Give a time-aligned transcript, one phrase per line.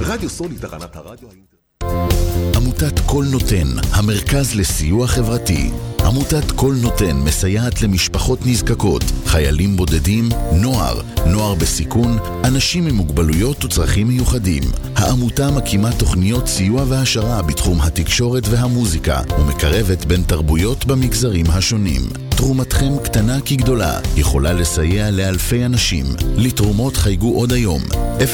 [0.00, 1.28] רדיו סולי, תחנת הרדיו.
[2.56, 5.70] עמותת כל נותן, המרכז לסיוע חברתי.
[6.04, 9.02] עמותת כל נותן מסייעת למשפחות נזקקות,
[9.34, 14.62] חיילים בודדים, נוער, נוער בסיכון, אנשים עם מוגבלויות וצרכים מיוחדים.
[14.96, 22.02] העמותה מקימה תוכניות סיוע והעשרה בתחום התקשורת והמוזיקה ומקרבת בין תרבויות במגזרים השונים.
[22.36, 26.06] תרומתכם קטנה כגדולה, יכולה לסייע לאלפי אנשים.
[26.36, 27.82] לתרומות חייגו עוד היום,
[28.18, 28.24] 03-677-36-36.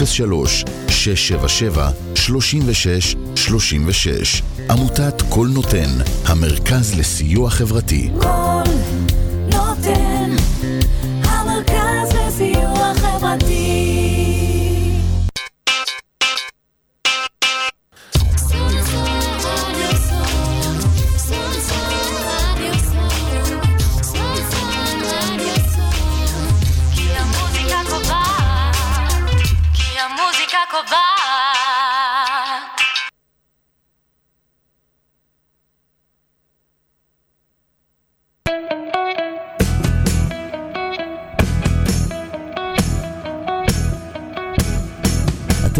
[4.70, 5.90] עמותת כל נותן,
[6.24, 8.10] המרכז לסיוע חברתי.
[8.20, 8.79] כל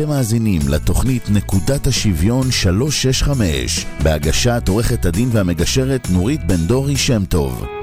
[0.01, 7.80] אתם מאזינים לתוכנית נקודת השוויון 365 בהגשת עורכת הדין והמגשרת נורית בן דורי שם טוב.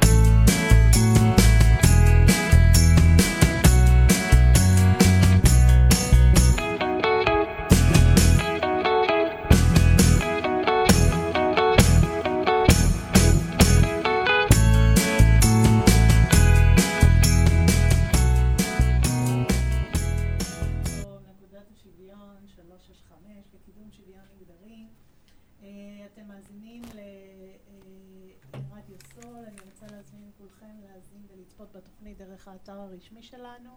[30.49, 33.69] כולכם להאזין ולצפות בתוכנית דרך האתר הרשמי שלנו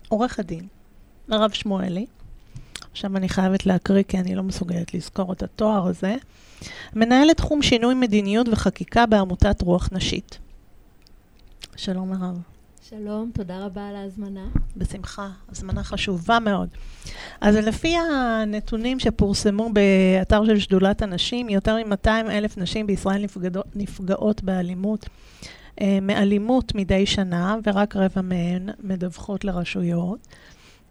[0.08, 0.66] עורכת דין,
[1.28, 2.06] מירב שמואלי.
[2.92, 6.16] עכשיו אני חייבת להקריא כי אני לא מסוגלת לזכור את התואר הזה.
[6.92, 10.38] מנהלת תחום שינוי מדיניות וחקיקה בעמותת רוח נשית.
[11.76, 12.57] שלום מירב.
[12.90, 14.46] שלום, תודה רבה על ההזמנה.
[14.76, 16.68] בשמחה, הזמנה חשובה מאוד.
[17.40, 24.42] אז לפי הנתונים שפורסמו באתר של שדולת הנשים, יותר מ-200 אלף נשים בישראל נפגעות, נפגעות
[24.42, 25.08] באלימות,
[25.80, 30.28] אה, מאלימות מדי שנה, ורק רבע מהן מדווחות לרשויות.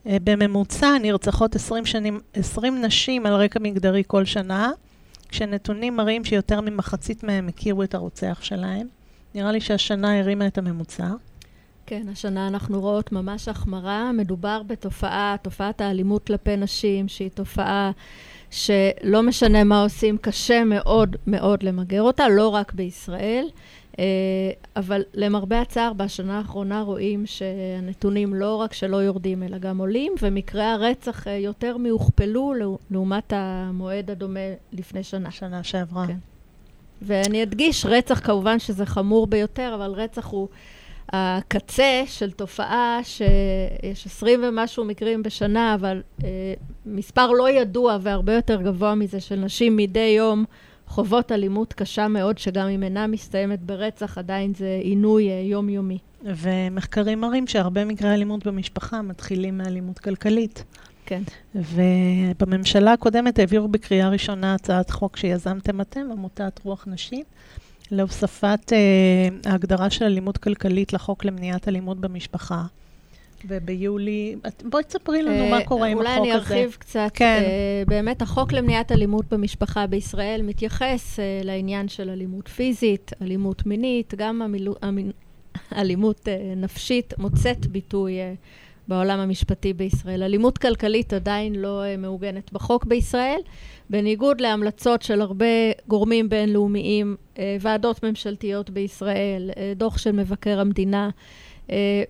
[0.07, 4.71] אה, בממוצע נרצחות 20, שנים, 20 נשים על רקע מגדרי כל שנה,
[5.29, 8.87] כשנתונים מראים שיותר ממחצית מהם הכירו את הרוצח שלהם.
[9.35, 11.07] נראה לי שהשנה הרימה את הממוצע.
[11.87, 14.11] כן, השנה אנחנו רואות ממש החמרה.
[14.11, 17.91] מדובר בתופעה, תופעת האלימות כלפי נשים, שהיא תופעה
[18.51, 23.45] שלא משנה מה עושים, קשה מאוד מאוד למגר אותה, לא רק בישראל.
[23.99, 24.03] אה,
[24.75, 30.63] אבל למרבה הצער, בשנה האחרונה רואים שהנתונים לא רק שלא יורדים, אלא גם עולים, ומקרי
[30.63, 34.39] הרצח אה, יותר מהוכפלו לעו- לעומת המועד הדומה
[34.73, 35.31] לפני שנה.
[35.31, 36.07] שנה שעברה.
[36.07, 36.17] כן.
[37.01, 40.47] ואני אדגיש, רצח כמובן שזה חמור ביותר, אבל רצח הוא
[41.09, 46.53] הקצה של תופעה שיש עשרים ומשהו מקרים בשנה, אבל אה,
[46.85, 50.45] מספר לא ידוע והרבה יותר גבוה מזה של נשים מדי יום
[50.87, 55.97] חוות אלימות קשה מאוד, שגם אם אינה מסתיימת ברצח, עדיין זה עינוי אה, יומיומי.
[56.23, 60.63] ומחקרים מראים שהרבה מקרי אלימות במשפחה מתחילים מאלימות כלכלית.
[61.05, 61.21] כן.
[61.55, 67.25] ובממשלה הקודמת העבירו בקריאה ראשונה הצעת חוק שיזמתם אתם, עמותת רוח נשית,
[67.91, 68.77] להוספת אה,
[69.51, 72.63] ההגדרה של אלימות כלכלית לחוק למניעת אלימות במשפחה.
[73.47, 76.17] וביולי, את- בואי תספרי לנו מה אה, קורה עם החוק הזה.
[76.19, 77.09] אולי אני ארחיב קצת.
[77.13, 77.41] כן.
[77.45, 84.13] אה, באמת, החוק למניעת אלימות במשפחה בישראל מתייחס אה, לעניין של אלימות פיזית, אלימות מינית,
[84.17, 85.11] גם המילו, המין,
[85.77, 88.33] אלימות אה, נפשית מוצאת ביטוי אה,
[88.87, 90.23] בעולם המשפטי בישראל.
[90.23, 93.39] אלימות כלכלית עדיין לא אה, מעוגנת בחוק בישראל,
[93.89, 95.45] בניגוד להמלצות של הרבה
[95.87, 101.09] גורמים בינלאומיים, אה, ועדות ממשלתיות בישראל, אה, דוח של מבקר המדינה.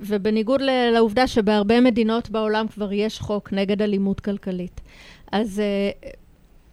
[0.02, 0.62] ובניגוד
[0.94, 4.82] לעובדה שבהרבה מדינות בעולם כבר יש חוק נגד אלימות כלכלית.
[5.32, 5.62] אז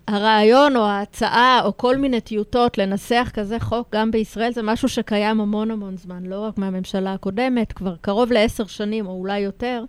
[0.09, 5.41] הרעיון או ההצעה או כל מיני טיוטות לנסח כזה חוק גם בישראל זה משהו שקיים
[5.41, 9.85] המון המון זמן, לא רק מהממשלה הקודמת, כבר קרוב לעשר שנים או אולי יותר.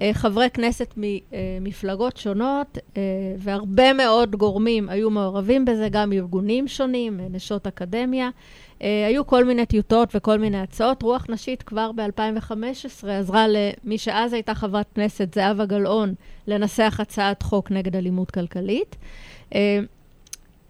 [0.00, 3.02] אה, חברי כנסת ממפלגות שונות אה,
[3.38, 8.30] והרבה מאוד גורמים היו מעורבים בזה, גם ארגונים שונים, אה, נשות אקדמיה.
[8.80, 11.02] היו כל מיני טיוטות וכל מיני הצעות.
[11.02, 16.14] רוח נשית כבר ב-2015 עזרה למי שאז הייתה חברת כנסת, זהבה גלאון,
[16.46, 18.96] לנסח הצעת חוק נגד אלימות כלכלית.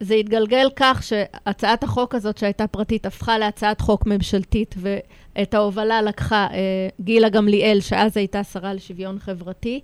[0.01, 6.47] זה התגלגל כך שהצעת החוק הזאת שהייתה פרטית הפכה להצעת חוק ממשלתית ואת ההובלה לקחה
[6.53, 9.81] אה, גילה גמליאל שאז הייתה שרה לשוויון חברתי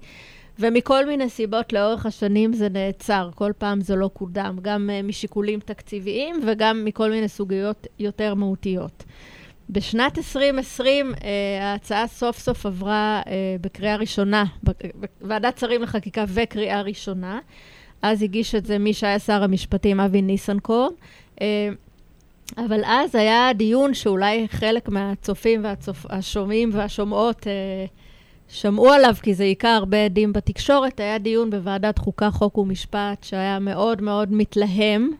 [0.58, 5.60] ומכל מיני סיבות לאורך השנים זה נעצר, כל פעם זה לא קודם, גם אה, משיקולים
[5.60, 9.04] תקציביים וגם מכל מיני סוגיות יותר מהותיות.
[9.70, 14.44] בשנת 2020 אה, ההצעה סוף סוף עברה אה, בקריאה ראשונה,
[15.20, 17.38] בוועדת שרים לחקיקה וקריאה ראשונה.
[18.04, 20.92] אז הגיש את זה מי שהיה שר המשפטים, אבי ניסנקורן.
[21.40, 21.68] אה,
[22.56, 27.84] אבל אז היה דיון שאולי חלק מהצופים והשומעים והשומעות אה,
[28.48, 33.58] שמעו עליו, כי זה עיקר הרבה עדים בתקשורת, היה דיון בוועדת חוקה, חוק ומשפט, שהיה
[33.58, 35.10] מאוד מאוד מתלהם,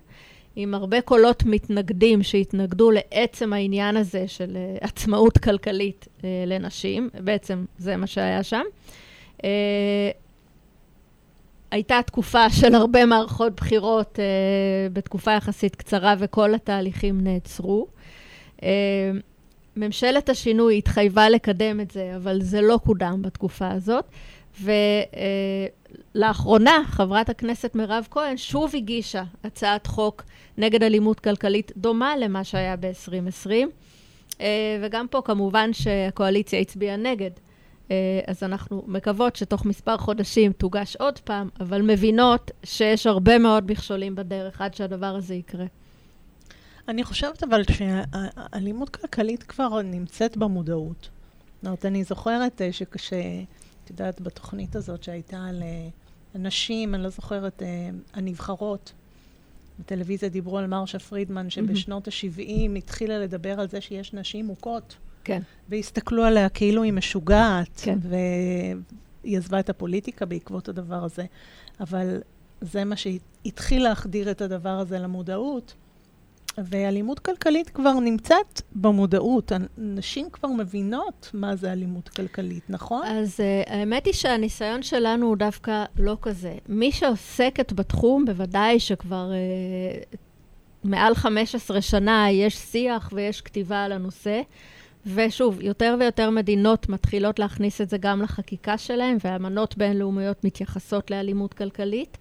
[0.57, 6.09] עם הרבה קולות מתנגדים שהתנגדו לעצם העניין הזה של אה, עצמאות כלכלית
[6.47, 8.63] לנשים, בעצם זה מה שהיה שם.
[11.75, 14.25] הייתה תקופה של הרבה מערכות בחירות אה,
[14.93, 17.87] בתקופה יחסית קצרה וכל התהליכים נעצרו.
[18.63, 18.69] אה,
[19.77, 24.05] ממשלת השינוי התחייבה לקדם את זה, אבל זה לא קודם בתקופה הזאת.
[26.15, 30.23] ולאחרונה אה, חברת הכנסת מירב כהן שוב הגישה הצעת חוק
[30.59, 33.51] נגד אלימות כלכלית דומה למה שהיה ב-2020.
[34.41, 37.31] אה, וגם פה כמובן שהקואליציה הצביעה נגד.
[37.91, 43.71] אה, אז אנחנו מקוות שתוך מספר חודשים תוגש עוד פעם, אבל מבינות שיש הרבה מאוד
[43.71, 45.67] מכשולים בדרך עד שהדבר הזה יקרה.
[46.89, 51.09] אני חושבת אבל שאלימות כלכלית כבר נמצאת במודעות.
[51.57, 53.13] זאת אומרת, אני זוכרת אה, שכש...
[53.85, 55.47] את יודעת, בתוכנית הזאת שהייתה
[56.35, 58.93] לנשים, אני לא זוכרת, אה, הנבחרות,
[59.79, 64.97] בטלוויזיה דיברו על מרשה פרידמן, שבשנות ה-70 התחילה לדבר על זה שיש נשים מוכות.
[65.25, 65.43] כן.
[65.69, 67.99] והסתכלו עליה כאילו היא משוגעת, כן.
[68.03, 71.25] והיא עזבה את הפוליטיקה בעקבות הדבר הזה.
[71.81, 72.21] אבל
[72.61, 75.75] זה מה שהתחיל להחדיר את הדבר הזה למודעות.
[76.59, 79.53] ואלימות כלכלית כבר נמצאת במודעות.
[79.79, 83.07] נשים כבר מבינות מה זה אלימות כלכלית, נכון?
[83.07, 86.55] אז uh, האמת היא שהניסיון שלנו הוא דווקא לא כזה.
[86.69, 89.31] מי שעוסקת בתחום, בוודאי שכבר
[90.13, 90.17] uh,
[90.85, 94.43] מעל 15 שנה יש שיח ויש כתיבה על הנושא.
[95.07, 101.55] ושוב, יותר ויותר מדינות מתחילות להכניס את זה גם לחקיקה שלהן, ואמנות בינלאומיות מתייחסות לאלימות
[101.55, 102.19] כלכלית.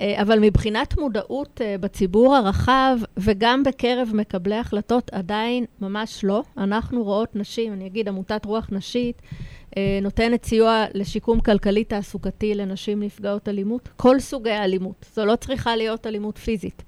[0.00, 6.42] אה, אבל מבחינת מודעות אה, בציבור הרחב וגם בקרב מקבלי החלטות עדיין ממש לא.
[6.58, 9.22] אנחנו רואות נשים, אני אגיד עמותת רוח נשית,
[9.76, 15.06] אה, נותנת סיוע לשיקום כלכלי תעסוקתי לנשים נפגעות אלימות, כל סוגי האלימות.
[15.14, 16.82] זו לא צריכה להיות אלימות פיזית.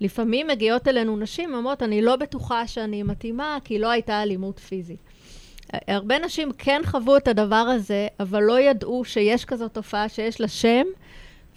[0.00, 5.00] לפעמים מגיעות אלינו נשים, אומרות, אני לא בטוחה שאני מתאימה, כי לא הייתה אלימות פיזית.
[5.72, 10.48] הרבה נשים כן חוו את הדבר הזה, אבל לא ידעו שיש כזאת תופעה שיש לה
[10.48, 10.84] שם,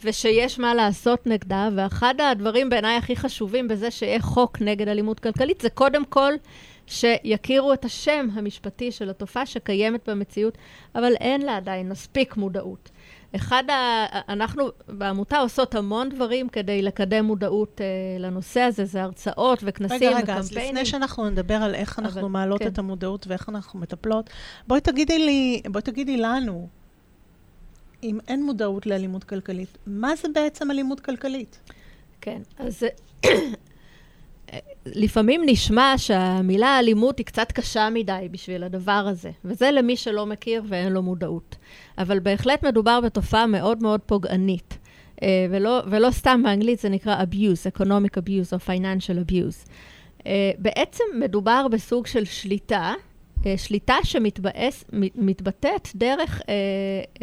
[0.04, 5.60] ושיש מה לעשות נגדה, ואחד הדברים בעיניי הכי חשובים בזה שיהיה חוק נגד אלימות כלכלית,
[5.60, 6.32] זה קודם כל
[6.86, 10.58] שיכירו את השם המשפטי של התופעה שקיימת במציאות,
[10.94, 12.90] אבל אין לה עדיין מספיק מודעות.
[13.36, 14.06] אחד ה...
[14.28, 20.16] אנחנו בעמותה עושות המון דברים כדי לקדם מודעות uh, לנושא הזה, זה הרצאות וכנסים וקמפיינים.
[20.16, 22.68] רגע, רגע, אז לפני שאנחנו נדבר על איך אנחנו אבל, מעלות כן.
[22.68, 24.30] את המודעות ואיך אנחנו מטפלות,
[24.66, 26.68] בואי תגידי לי, בואי תגידי לנו,
[28.02, 31.60] אם אין מודעות לאלימות כלכלית, מה זה בעצם אלימות כלכלית?
[32.20, 32.84] כן, אז
[34.86, 40.62] לפעמים נשמע שהמילה אלימות היא קצת קשה מדי בשביל הדבר הזה, וזה למי שלא מכיר
[40.68, 41.56] ואין לו מודעות.
[41.98, 44.78] אבל בהחלט מדובר בתופעה מאוד מאוד פוגענית.
[45.16, 49.68] Uh, ולא, ולא סתם באנגלית זה נקרא abuse, economic abuse או financial abuse.
[50.18, 50.22] Uh,
[50.58, 52.94] בעצם מדובר בסוג של שליטה,
[53.38, 57.16] uh, שליטה שמתבטאת דרך uh,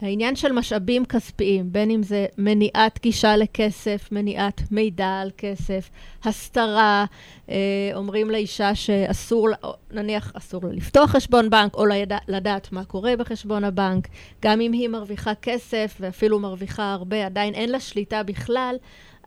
[0.00, 5.90] העניין של משאבים כספיים, בין אם זה מניעת גישה לכסף, מניעת מידע על כסף,
[6.24, 7.04] הסתרה,
[7.50, 9.48] אה, אומרים לאישה שאסור,
[9.90, 14.08] נניח אסור לה לפתוח חשבון בנק, או לידע, לדעת מה קורה בחשבון הבנק,
[14.42, 18.76] גם אם היא מרוויחה כסף, ואפילו מרוויחה הרבה, עדיין אין לה שליטה בכלל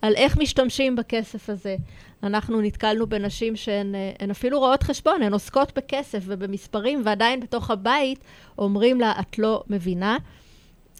[0.02, 1.76] על איך משתמשים בכסף הזה.
[2.24, 8.24] אנחנו נתקלנו בנשים שהן אה, אפילו רואות חשבון, הן עוסקות בכסף ובמספרים, ועדיין בתוך הבית
[8.58, 10.18] אומרים לה, את לא מבינה.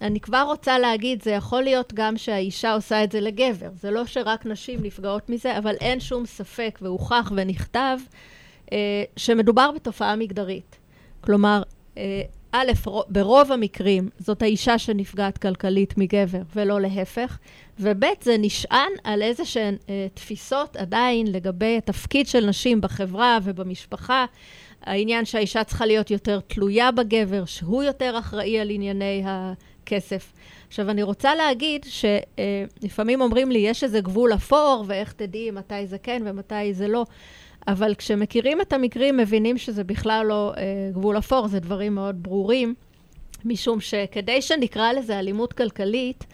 [0.00, 3.68] אני כבר רוצה להגיד, זה יכול להיות גם שהאישה עושה את זה לגבר.
[3.74, 7.98] זה לא שרק נשים נפגעות מזה, אבל אין שום ספק, והוכח ונכתב,
[8.72, 10.76] אה, שמדובר בתופעה מגדרית.
[11.20, 11.62] כלומר,
[11.98, 12.22] אה,
[12.52, 17.38] א', רו- ברוב המקרים זאת האישה שנפגעת כלכלית מגבר ולא להפך,
[17.80, 24.24] וב', זה נשען על איזה שהן אה, תפיסות עדיין לגבי התפקיד של נשים בחברה ובמשפחה.
[24.82, 29.22] העניין שהאישה צריכה להיות יותר תלויה בגבר, שהוא יותר אחראי על ענייני
[29.82, 30.32] הכסף.
[30.68, 35.98] עכשיו, אני רוצה להגיד שלפעמים אומרים לי, יש איזה גבול אפור, ואיך תדעי מתי זה
[35.98, 37.04] כן ומתי זה לא.
[37.68, 40.62] אבל כשמכירים את המקרים, מבינים שזה בכלל לא אה,
[40.92, 42.74] גבול אפור, זה דברים מאוד ברורים,
[43.44, 46.24] משום שכדי שנקרא לזה אלימות כלכלית,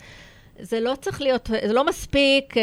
[0.59, 2.61] זה לא צריך להיות, זה לא מספיק, אה,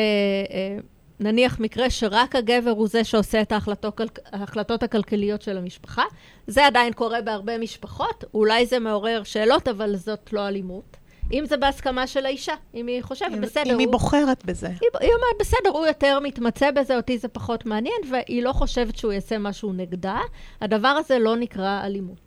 [0.50, 0.78] אה,
[1.20, 4.00] נניח מקרה שרק הגבר הוא זה שעושה את ההחלטות,
[4.32, 6.02] ההחלטות הכלכליות של המשפחה.
[6.46, 10.96] זה עדיין קורה בהרבה משפחות, אולי זה מעורר שאלות, אבל זאת לא אלימות.
[11.32, 14.66] אם זה בהסכמה של האישה, אם היא חושבת, אם- בסדר, אם היא הוא- בוחרת בזה.
[14.66, 18.96] היא, היא אומרת, בסדר, הוא יותר מתמצא בזה, אותי זה פחות מעניין, והיא לא חושבת
[18.96, 20.18] שהוא יעשה משהו נגדה.
[20.60, 22.20] הדבר הזה לא נקרא אלימות.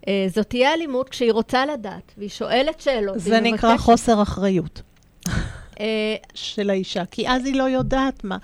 [0.00, 3.18] Uh, זאת תהיה אלימות כשהיא רוצה לדעת, והיא שואלת שאלות.
[3.20, 3.84] זה נקרא מבקשת.
[3.84, 4.82] חוסר אחריות
[6.34, 8.36] של האישה, כי אז היא לא יודעת מה.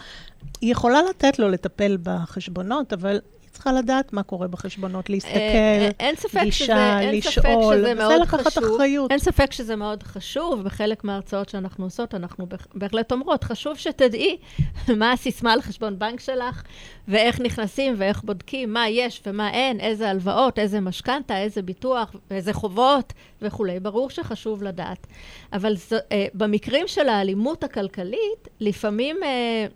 [0.60, 3.20] היא יכולה לתת לו לטפל בחשבונות, אבל
[3.58, 8.58] צריכה לדעת מה קורה בחשבונות, להסתכל, אה, אין ספק גישה, לשאול, מאוד לקחת.
[8.58, 9.10] אחריות.
[9.10, 14.36] אין ספק שזה מאוד חשוב, ובחלק מההרצאות שאנחנו עושות, אנחנו בהח- בהחלט אומרות, חשוב שתדעי
[14.98, 16.62] מה הסיסמה לחשבון בנק שלך,
[17.08, 22.52] ואיך נכנסים ואיך בודקים, מה יש ומה אין, איזה הלוואות, איזה משכנתה, איזה ביטוח, איזה
[22.52, 23.12] חובות
[23.42, 23.80] וכולי.
[23.80, 25.06] ברור שחשוב לדעת.
[25.52, 29.16] אבל זו, אה, במקרים של האלימות הכלכלית, לפעמים...
[29.22, 29.66] אה,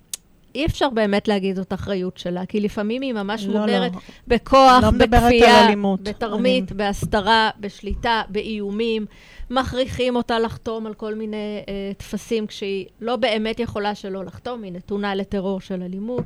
[0.55, 3.61] אי אפשר באמת להגיד זאת אחריות שלה, כי לפעמים היא ממש לא, לא.
[3.61, 3.93] מודרת
[4.29, 5.69] בכוח, לא מדברת על בכפייה.
[6.03, 9.07] בתרמית, אני- בהסתרה, בשליטה, באיומים.
[9.51, 11.37] מכריחים אותה לחתום על כל מיני
[11.69, 16.25] אה, טפסים כשהיא לא באמת יכולה שלא לחתום, היא נתונה לטרור של אלימות.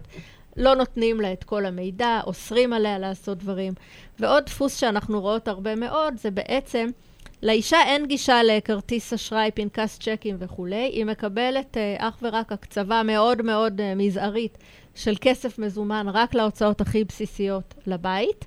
[0.56, 3.72] לא נותנים לה את כל המידע, אוסרים עליה לעשות דברים.
[4.20, 6.88] ועוד דפוס שאנחנו רואות הרבה מאוד, זה בעצם,
[7.46, 13.42] לאישה אין גישה לכרטיס אשראי, פנקס צ'קים וכולי, היא מקבלת אה, אך ורק הקצבה מאוד
[13.42, 14.58] מאוד אה, מזערית
[14.94, 18.44] של כסף מזומן רק להוצאות הכי בסיסיות לבית,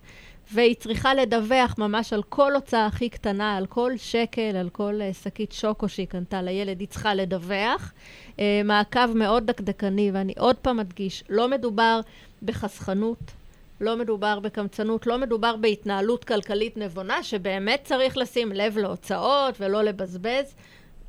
[0.53, 5.13] והיא צריכה לדווח ממש על כל הוצאה הכי קטנה, על כל שקל, על כל אה,
[5.23, 7.93] שקית שוקו שהיא קנתה לילד, היא צריכה לדווח.
[8.39, 11.99] אה, מעקב מאוד דקדקני, ואני עוד פעם מדגיש, לא מדובר
[12.41, 13.38] בחסכנות,
[13.81, 20.55] לא מדובר בקמצנות, לא מדובר בהתנהלות כלכלית נבונה, שבאמת צריך לשים לב להוצאות ולא לבזבז.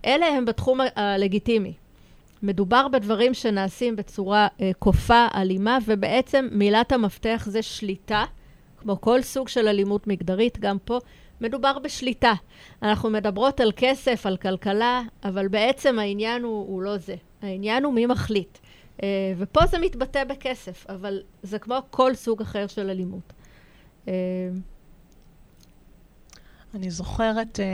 [0.05, 1.73] אלה הם בתחום הלגיטימי.
[2.43, 8.25] מדובר בדברים שנעשים בצורה אה, כופה, אלימה, ובעצם מילת המפתח זה שליטה,
[8.77, 10.99] כמו כל סוג של אלימות מגדרית, גם פה
[11.41, 12.33] מדובר בשליטה.
[12.83, 17.15] אנחנו מדברות על כסף, על כלכלה, אבל בעצם העניין הוא, הוא לא זה.
[17.43, 18.59] העניין הוא מי מחליט.
[19.03, 23.33] אה, ופה זה מתבטא בכסף, אבל זה כמו כל סוג אחר של אלימות.
[24.09, 24.13] אה,
[26.75, 27.65] אני זוכרת, אה,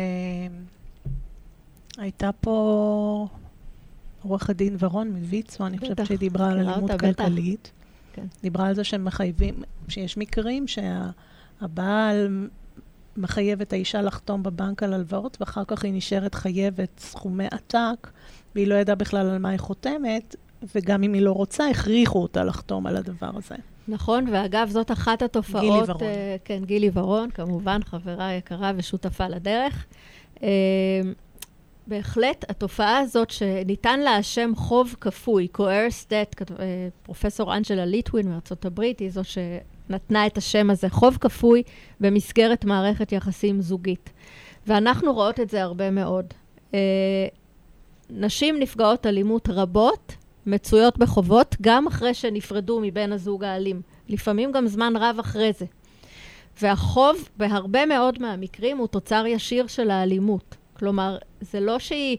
[1.99, 3.29] הייתה פה
[4.23, 6.91] עורכת דין ורון מוויצו, אני חושבת שהיא דיברה על אלימות.
[7.01, 7.71] כלכלית.
[8.13, 8.27] כן.
[8.43, 12.49] דיברה על זה שהם מחייבים, שיש מקרים שהבעל
[13.17, 18.11] מחייב את האישה לחתום בבנק על הלוואות, ואחר כך היא נשארת חייבת סכומי עתק,
[18.55, 20.37] והיא לא ידעה בכלל על מה היא חותמת,
[20.75, 23.55] וגם אם היא לא רוצה, הכריחו אותה לחתום על הדבר הזה.
[23.89, 25.63] נכון, ואגב, זאת אחת התופעות...
[25.65, 26.03] גילי ורון.
[26.03, 29.87] אה, כן, גילי ורון, כמובן, חברה יקרה ושותפה לדרך.
[30.43, 30.49] אה,
[31.87, 38.65] בהחלט, התופעה הזאת שניתן לה השם חוב כפוי, coerced debt, אה, פרופסור אנג'לה ליטווין מארצות
[38.65, 41.63] הברית, היא זו שנתנה את השם הזה, חוב כפוי
[42.01, 44.11] במסגרת מערכת יחסים זוגית.
[44.67, 46.25] ואנחנו רואות את זה הרבה מאוד.
[46.75, 46.79] אה,
[48.11, 50.17] נשים נפגעות אלימות רבות
[50.47, 55.67] מצויות בחובות גם אחרי שנפרדו מבן הזוג האלים, לפעמים גם זמן רב אחרי זה.
[56.63, 60.57] והחוב בהרבה מאוד מהמקרים הוא תוצר ישיר של האלימות.
[60.73, 62.17] כלומר, זה לא שהיא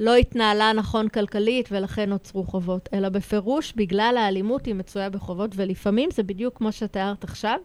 [0.00, 6.10] לא התנהלה נכון כלכלית ולכן נוצרו חובות, אלא בפירוש בגלל האלימות היא מצויה בחובות, ולפעמים
[6.10, 7.58] זה בדיוק כמו שתיארת עכשיו,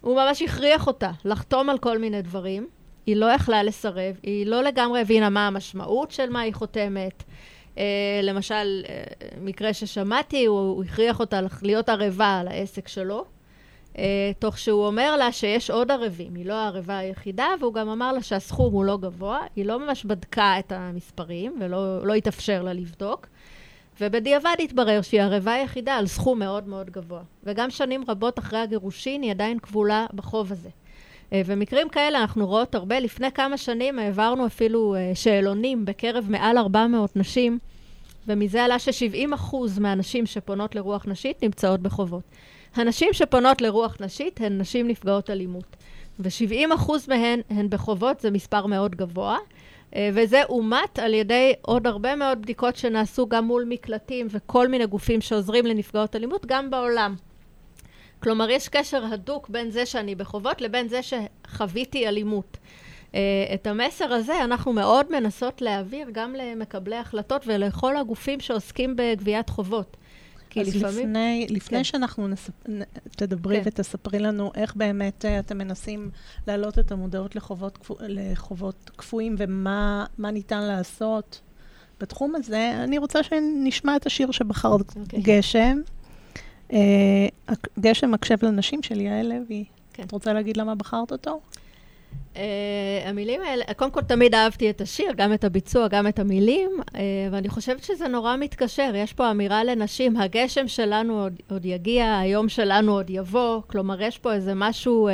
[0.00, 2.66] הוא ממש הכריח אותה לחתום על כל מיני דברים,
[3.06, 7.22] היא לא יכלה לסרב, היא לא לגמרי הבינה מה המשמעות של מה היא חותמת.
[7.78, 9.02] אה, למשל, אה,
[9.40, 13.24] מקרה ששמעתי, הוא, הוא הכריח אותה להיות ערבה על העסק שלו,
[13.98, 18.12] אה, תוך שהוא אומר לה שיש עוד ערבים, היא לא הערבה היחידה, והוא גם אמר
[18.12, 22.72] לה שהסכום הוא לא גבוה, היא לא ממש בדקה את המספרים, ולא לא התאפשר לה
[22.72, 23.26] לבדוק,
[24.00, 27.22] ובדיעבד התברר שהיא הערבה היחידה על סכום מאוד מאוד גבוה.
[27.44, 30.68] וגם שנים רבות אחרי הגירושין היא עדיין כבולה בחוב הזה.
[31.32, 33.00] אה, ומקרים כאלה אנחנו רואות הרבה.
[33.00, 37.58] לפני כמה שנים העברנו אפילו אה, שאלונים בקרב מעל 400 נשים,
[38.28, 42.22] ומזה עלה ש-70% מהנשים שפונות לרוח נשית נמצאות בחובות.
[42.74, 45.76] הנשים שפונות לרוח נשית הן נשים נפגעות אלימות.
[46.18, 49.38] ו-70% מהן הן בחובות, זה מספר מאוד גבוה.
[49.96, 54.86] אה, וזה אומת על ידי עוד הרבה מאוד בדיקות שנעשו גם מול מקלטים וכל מיני
[54.86, 57.14] גופים שעוזרים לנפגעות אלימות, גם בעולם.
[58.22, 62.56] כלומר, יש קשר הדוק בין זה שאני בחובות לבין זה שחוויתי אלימות.
[63.12, 63.14] Uh,
[63.54, 69.96] את המסר הזה אנחנו מאוד מנסות להעביר גם למקבלי החלטות ולכל הגופים שעוסקים בגביית חובות.
[70.50, 71.08] כי אז לפעמים...
[71.08, 71.84] לפני, לפני כן.
[71.84, 72.50] שאנחנו נספ...
[73.10, 73.62] תדברי כן.
[73.64, 76.10] ותספרי לנו איך באמת אה, אתם מנסים
[76.46, 77.96] להעלות את המודעות לחובות, כפו...
[78.00, 81.40] לחובות קפואים ומה מה ניתן לעשות
[82.00, 85.20] בתחום הזה, אני רוצה שנשמע את השיר שבחרת, אוקיי.
[85.22, 85.80] גשם.
[86.72, 87.26] אה,
[87.80, 89.64] גשם מקשב לנשים של יעל לוי.
[89.92, 90.02] כן.
[90.02, 91.40] את רוצה להגיד למה בחרת אותו?
[92.34, 92.38] Uh,
[93.04, 96.94] המילים האלה, קודם כל תמיד אהבתי את השיר, גם את הביצוע, גם את המילים, uh,
[97.30, 98.92] ואני חושבת שזה נורא מתקשר.
[98.94, 104.18] יש פה אמירה לנשים, הגשם שלנו עוד, עוד יגיע, היום שלנו עוד יבוא, כלומר, יש
[104.18, 105.12] פה איזה משהו, uh,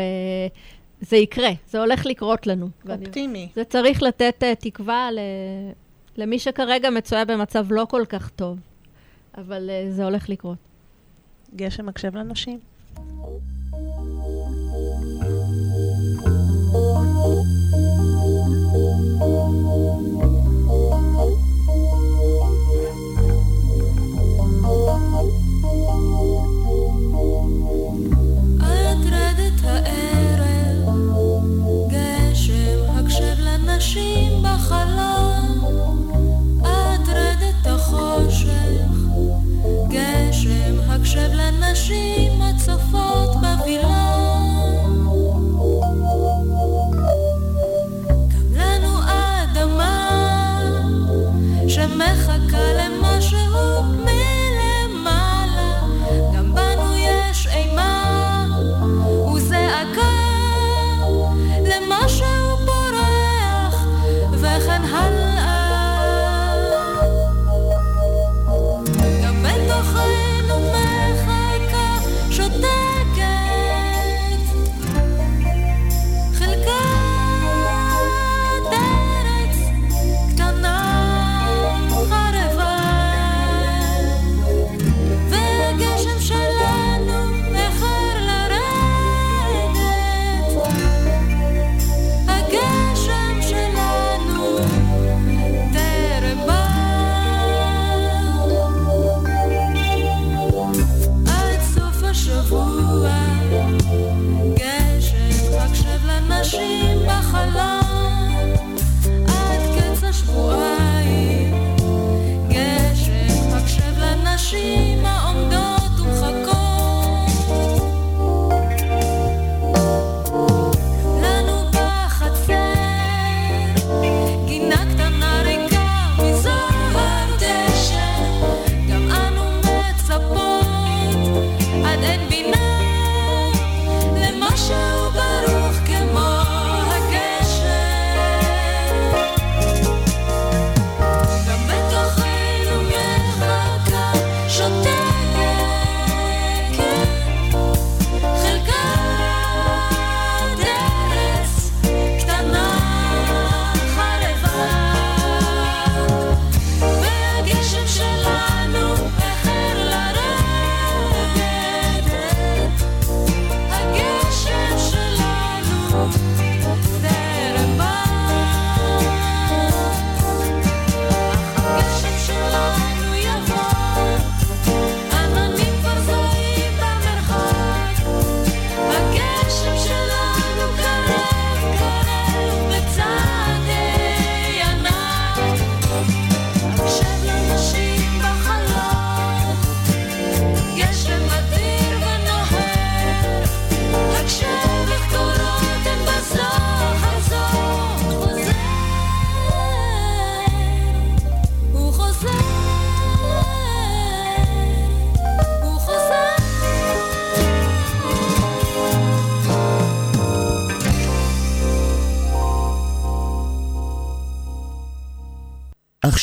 [1.00, 2.68] זה יקרה, זה הולך לקרות לנו.
[2.84, 3.48] ואני- אופטימי.
[3.54, 5.18] זה צריך לתת uh, תקווה ל,
[6.16, 8.58] למי שכרגע מצויה במצב לא כל כך טוב,
[9.38, 10.67] אבל uh, זה הולך לקרות.
[11.56, 12.58] גשם מקשב לנשים.
[41.90, 42.27] לנשים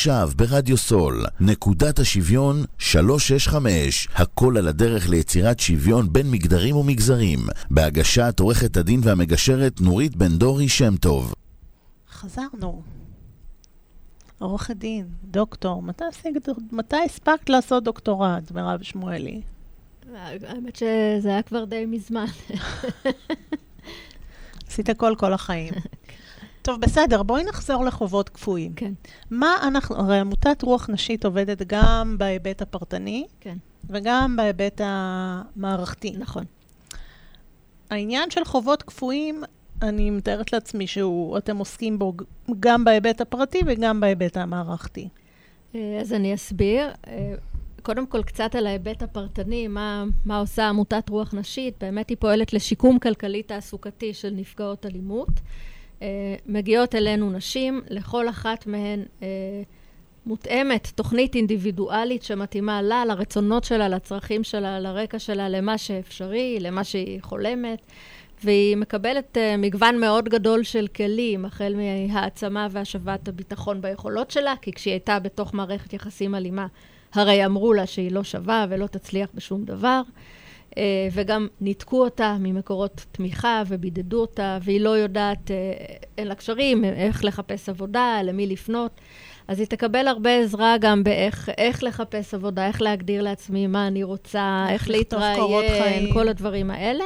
[0.06, 7.38] עכשיו ברדיו סול, נקודת השוויון 365, הכל על הדרך ליצירת שוויון בין מגדרים ומגזרים,
[7.70, 11.34] בהגשת עורכת הדין והמגשרת נורית בן דורי שם טוב.
[12.10, 12.82] חזרנו.
[14.38, 16.04] עורכת דין, דוקטור, מתי,
[16.72, 19.42] מתי הספקת לעשות דוקטורט, מירב שמואלי?
[20.14, 22.26] האמת שזה היה כבר די מזמן.
[24.68, 25.74] עשית הכל כל החיים.
[26.66, 28.72] טוב, בסדר, בואי נחזור לחובות קפואים.
[28.72, 28.92] כן,
[29.30, 33.56] מה אנחנו, הרי עמותת רוח נשית עובדת גם בהיבט הפרטני כן,
[33.90, 36.14] וגם בהיבט המערכתי.
[36.18, 36.44] נכון.
[37.90, 39.42] העניין של חובות קפואים,
[39.82, 42.12] אני מתארת לעצמי שאתם עוסקים בו
[42.60, 45.08] גם בהיבט הפרטי וגם בהיבט המערכתי.
[45.74, 46.90] אה, אז אני אסביר.
[47.06, 47.34] אה,
[47.82, 51.74] קודם כל, קצת על ההיבט הפרטני, מה, מה עושה עמותת רוח נשית.
[51.80, 55.30] באמת היא פועלת לשיקום כלכלי-תעסוקתי של נפגעות אלימות.
[56.02, 59.28] אה, מגיעות אלינו נשים, לכל אחת מהן אה,
[60.26, 67.22] מותאמת תוכנית אינדיבידואלית שמתאימה לה, לרצונות שלה, לצרכים שלה, לרקע שלה, למה שאפשרי, למה שהיא
[67.22, 67.86] חולמת.
[68.44, 74.72] והיא מקבלת uh, מגוון מאוד גדול של כלים, החל מהעצמה והשבת הביטחון ביכולות שלה, כי
[74.72, 76.66] כשהיא הייתה בתוך מערכת יחסים אלימה,
[77.12, 80.02] הרי אמרו לה שהיא לא שווה ולא תצליח בשום דבר,
[81.12, 87.24] וגם ניתקו אותה ממקורות תמיכה ובידדו אותה, והיא לא יודעת, uh, אין לה קשרים, איך
[87.24, 89.00] לחפש עבודה, למי לפנות.
[89.48, 94.02] אז היא תקבל הרבה עזרה גם באיך איך לחפש עבודה, איך להגדיר לעצמי מה אני
[94.02, 95.38] רוצה, איך להתראיין.
[96.12, 97.04] כל הדברים האלה.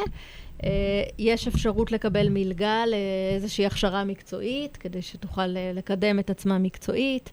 [0.65, 0.71] אה,
[1.19, 7.31] יש אפשרות לקבל מלגה לאיזושהי הכשרה מקצועית, כדי שתוכל אה, לקדם את עצמה מקצועית.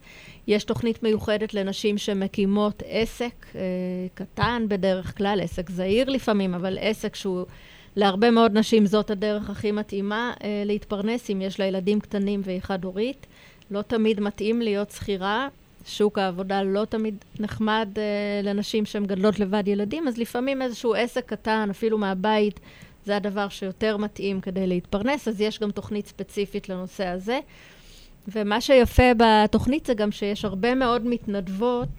[0.47, 3.61] יש תוכנית מיוחדת לנשים שמקימות עסק אה,
[4.13, 7.45] קטן בדרך כלל, עסק זעיר לפעמים, אבל עסק שהוא...
[7.95, 10.33] להרבה מאוד נשים זאת הדרך הכי מתאימה
[10.65, 13.27] להתפרנס, אם יש לה ילדים קטנים והיא חד-הורית.
[13.71, 15.47] לא תמיד מתאים להיות שכירה.
[15.87, 21.25] שוק העבודה לא תמיד נחמד אה, לנשים שהן גדלות לבד ילדים, אז לפעמים איזשהו עסק
[21.25, 22.59] קטן, אפילו מהבית,
[23.07, 27.39] זה הדבר שיותר מתאים כדי להתפרנס, אז יש גם תוכנית ספציפית לנושא הזה.
[28.27, 31.89] ומה שיפה בתוכנית זה גם שיש הרבה מאוד מתנדבות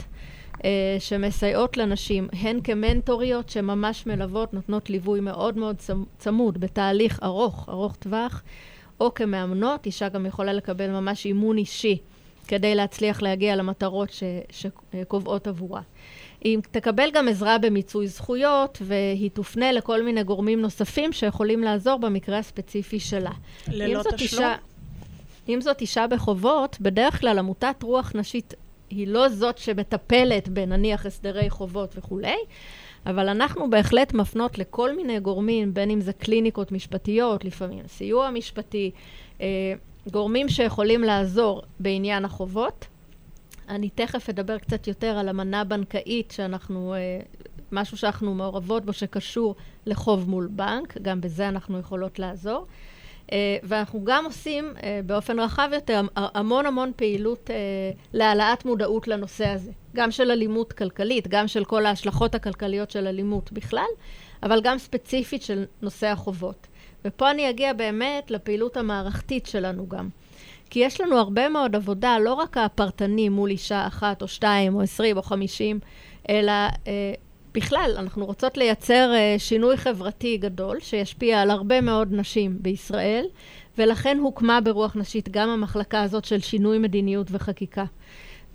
[0.65, 7.69] אה, שמסייעות לנשים, הן כמנטוריות שממש מלוות, נותנות ליווי מאוד מאוד צמ- צמוד בתהליך ארוך,
[7.69, 8.43] ארוך טווח,
[9.01, 11.99] או כמאמנות, אישה גם יכולה לקבל ממש אימון אישי
[12.49, 15.81] כדי להצליח להגיע למטרות ש- שקובעות עבורה.
[16.41, 22.39] היא תקבל גם עזרה במיצוי זכויות, והיא תופנה לכל מיני גורמים נוספים שיכולים לעזור במקרה
[22.39, 23.33] הספציפי שלה.
[23.69, 24.53] ללא תשלום?
[25.49, 28.55] אם זאת אישה בחובות, בדרך כלל עמותת רוח נשית
[28.91, 32.37] היא לא זאת שמטפלת בנניח הסדרי חובות וכולי,
[33.07, 38.91] אבל אנחנו בהחלט מפנות לכל מיני גורמים, בין אם זה קליניקות משפטיות, לפעמים סיוע משפטי,
[39.41, 39.47] אה,
[40.11, 42.87] גורמים שיכולים לעזור בעניין החובות.
[43.69, 47.21] אני תכף אדבר קצת יותר על אמנה בנקאית, שאנחנו, אה,
[47.73, 49.55] משהו שאנחנו מעורבות בו שקשור
[49.87, 52.67] לחוב מול בנק, גם בזה אנחנו יכולות לעזור.
[53.33, 57.51] אה, ואנחנו גם עושים אה, באופן רחב יותר המון המון פעילות
[58.13, 59.71] להעלאת מודעות לנושא הזה.
[59.95, 63.89] גם של אלימות כלכלית, גם של כל ההשלכות הכלכליות של אלימות בכלל,
[64.43, 66.67] אבל גם ספציפית של נושא החובות.
[67.05, 70.09] ופה אני אגיע באמת לפעילות המערכתית שלנו גם.
[70.71, 74.81] כי יש לנו הרבה מאוד עבודה, לא רק הפרטני מול אישה אחת או שתיים או
[74.81, 75.81] עשרים או חמישים,
[76.29, 76.53] אלא
[76.87, 77.13] אה,
[77.55, 83.25] בכלל, אנחנו רוצות לייצר אה, שינוי חברתי גדול שישפיע על הרבה מאוד נשים בישראל,
[83.79, 87.85] ולכן הוקמה ברוח נשית גם המחלקה הזאת של שינוי מדיניות וחקיקה.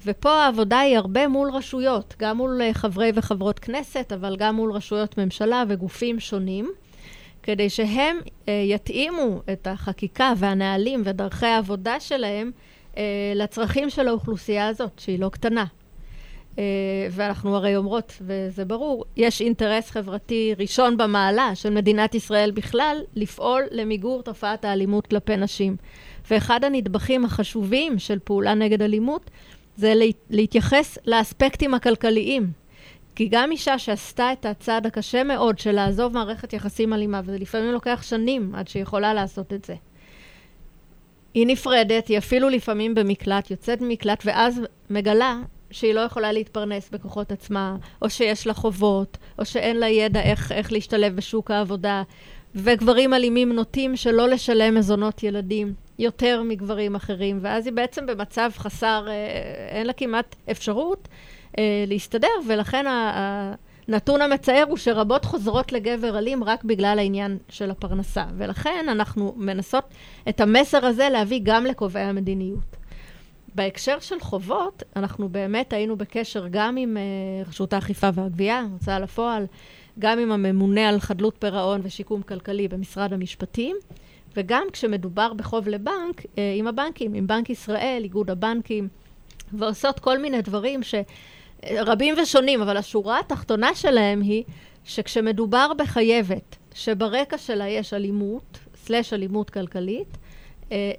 [0.05, 4.71] ופה העבודה היא הרבה מול רשויות, גם מול אה, חברי וחברות כנסת, אבל גם מול
[4.71, 6.71] רשויות ממשלה וגופים שונים,
[7.43, 12.51] כדי שהם אה, יתאימו את החקיקה והנהלים ודרכי העבודה שלהם
[12.97, 13.03] אה,
[13.35, 15.65] לצרכים של האוכלוסייה הזאת, שהיא לא קטנה.
[16.59, 16.63] אה,
[17.11, 23.61] ואנחנו הרי אומרות, וזה ברור, יש אינטרס חברתי ראשון במעלה של מדינת ישראל בכלל, לפעול
[23.71, 25.75] למיגור תופעת האלימות כלפי נשים.
[26.31, 29.29] ואחד הנדבכים החשובים של פעולה נגד אלימות
[29.75, 32.62] זה לה- להתייחס לאספקטים הכלכליים.
[33.15, 37.71] כי גם אישה שעשתה את הצעד הקשה מאוד של לעזוב מערכת יחסים אלימה, וזה לפעמים
[37.71, 39.75] לוקח שנים עד שהיא יכולה לעשות את זה.
[41.33, 45.39] היא נפרדת, היא אפילו לפעמים במקלט, יוצאת ממקלט, ואז מגלה
[45.71, 50.51] שהיא לא יכולה להתפרנס בכוחות עצמה, או שיש לה חובות, או שאין לה ידע איך,
[50.51, 52.03] איך להשתלב בשוק העבודה,
[52.55, 59.05] וגברים אלימים נוטים שלא לשלם מזונות ילדים יותר מגברים אחרים, ואז היא בעצם במצב חסר,
[59.07, 59.13] אה,
[59.69, 61.07] אין לה כמעט אפשרות
[61.57, 62.85] אה, להסתדר, ולכן
[63.87, 69.83] הנתון המצער הוא שרבות חוזרות לגבר אלים רק בגלל העניין של הפרנסה, ולכן אנחנו מנסות
[70.29, 72.83] את המסר הזה להביא גם לקובעי המדיניות.
[73.55, 79.45] בהקשר של חובות, אנחנו באמת היינו בקשר גם עם uh, רשות האכיפה והגבייה, הוצאה לפועל,
[79.99, 83.75] גם עם הממונה על חדלות פירעון ושיקום כלכלי במשרד המשפטים,
[84.37, 86.25] וגם כשמדובר בחוב לבנק, uh,
[86.57, 88.87] עם הבנקים, עם בנק ישראל, איגוד הבנקים,
[89.53, 90.83] ועושות כל מיני דברים
[91.69, 94.43] שרבים ושונים, אבל השורה התחתונה שלהם היא
[94.83, 100.17] שכשמדובר בחייבת, שברקע שלה יש אלימות, סלש אלימות כלכלית,
[100.71, 100.91] אה,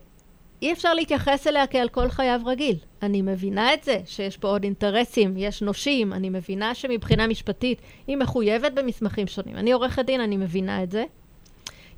[0.62, 2.77] אי אפשר להתייחס אליה כעל כל חייו רגיל.
[3.03, 8.16] אני מבינה את זה, שיש פה עוד אינטרסים, יש נושים, אני מבינה שמבחינה משפטית היא
[8.16, 9.57] מחויבת במסמכים שונים.
[9.57, 11.05] אני עורכת דין, אני מבינה את זה.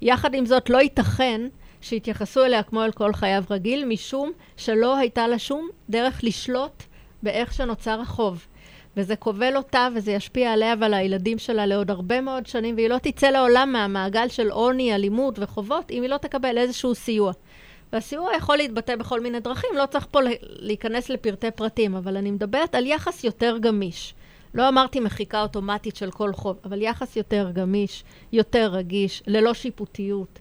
[0.02, 1.40] יחד עם זאת, לא ייתכן
[1.80, 6.82] שיתייחסו אליה כמו אל כל חייו רגיל, משום שלא הייתה לה שום דרך לשלוט
[7.22, 8.46] באיך שנוצר החוב.
[8.96, 12.98] וזה כובל אותה וזה ישפיע עליה ועל הילדים שלה לעוד הרבה מאוד שנים, והיא לא
[13.02, 17.32] תצא לעולם מהמעגל של עוני, אלימות וחובות, אם היא לא תקבל איזשהו סיוע.
[17.92, 22.74] והסיוע יכול להתבטא בכל מיני דרכים, לא צריך פה להיכנס לפרטי פרטים, אבל אני מדברת
[22.74, 24.14] על יחס יותר גמיש.
[24.54, 30.38] לא אמרתי מחיקה אוטומטית של כל חוב, אבל יחס יותר גמיש, יותר רגיש, ללא שיפוטיות.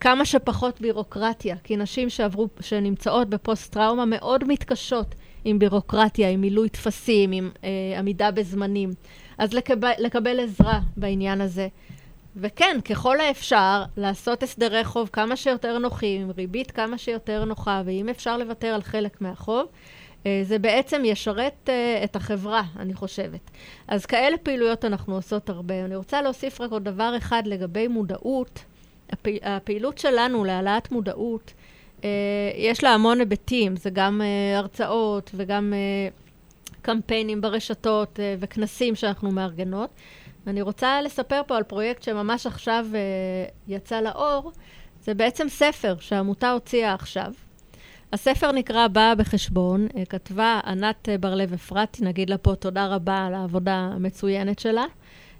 [0.00, 7.32] כמה שפחות בירוקרטיה, כי נשים שעברו, שנמצאות בפוסט-טראומה מאוד מתקשות עם בירוקרטיה, עם מילוי טפסים,
[7.32, 8.90] עם אה, עמידה בזמנים.
[9.38, 11.68] אז לקבל, לקבל עזרה בעניין הזה.
[12.36, 18.08] וכן, ככל האפשר, לעשות הסדרי חוב כמה שיותר נוחים, עם ריבית כמה שיותר נוחה, ואם
[18.08, 19.66] אפשר לוותר על חלק מהחוב,
[20.26, 23.50] אה, זה בעצם ישרת אה, את החברה, אני חושבת.
[23.88, 25.84] אז כאלה פעילויות אנחנו עושות הרבה.
[25.84, 28.64] אני רוצה להוסיף רק עוד דבר אחד לגבי מודעות.
[29.42, 31.52] הפעילות שלנו להעלאת מודעות,
[32.56, 36.08] יש לה המון היבטים, זה גם אה, הרצאות וגם אה,
[36.82, 39.90] קמפיינים ברשתות אה, וכנסים שאנחנו מארגנות.
[40.46, 43.00] אני רוצה לספר פה על פרויקט שממש עכשיו אה,
[43.68, 44.52] יצא לאור.
[45.04, 47.32] זה בעצם ספר שהעמותה הוציאה עכשיו.
[48.12, 53.26] הספר נקרא באה בחשבון, אה, כתבה ענת אה, בר-לב אפרתי, נגיד לה פה תודה רבה
[53.26, 54.84] על העבודה המצוינת שלה.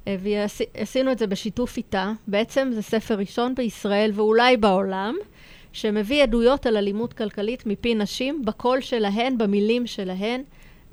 [0.09, 2.13] אה, ועשינו את זה בשיתוף איתה.
[2.27, 5.15] בעצם זה ספר ראשון בישראל ואולי בעולם,
[5.73, 10.43] שמביא עדויות על אלימות כלכלית מפי נשים, בקול שלהן, במילים שלהן.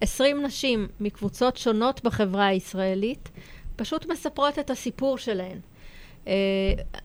[0.02, 3.30] 20 נשים מקבוצות שונות בחברה הישראלית,
[3.76, 5.60] פשוט מספרות את הסיפור שלהן.
[6.28, 6.34] אה,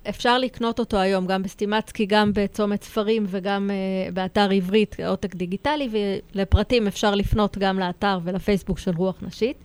[0.08, 5.88] אפשר לקנות אותו היום גם בסטימצקי, גם בצומת ספרים וגם uh, באתר עברית, עותק דיגיטלי,
[6.34, 9.56] ולפרטים אפשר לפנות גם לאתר ולפייסבוק של רוח נשית.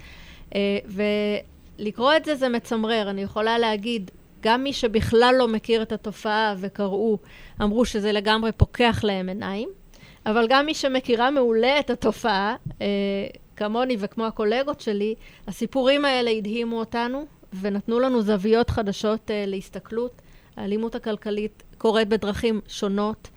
[0.49, 0.55] Uh,
[1.79, 3.09] ולקרוא את זה זה מצמרר.
[3.09, 4.11] אני יכולה להגיד,
[4.47, 7.17] גם מי שבכלל לא מכיר את התופעה וקראו,
[7.61, 9.69] אמרו שזה לגמרי פוקח להם עיניים,
[10.25, 12.73] אבל גם מי שמכירה מעולה את התופעה, uh,
[13.55, 15.15] כמוני וכמו הקולגות שלי,
[15.47, 17.25] הסיפורים האלה הדהימו אותנו,
[17.61, 20.21] ונתנו לנו זוויות חדשות uh, להסתכלות.
[20.57, 23.27] האלימות הכלכלית קורית בדרכים שונות.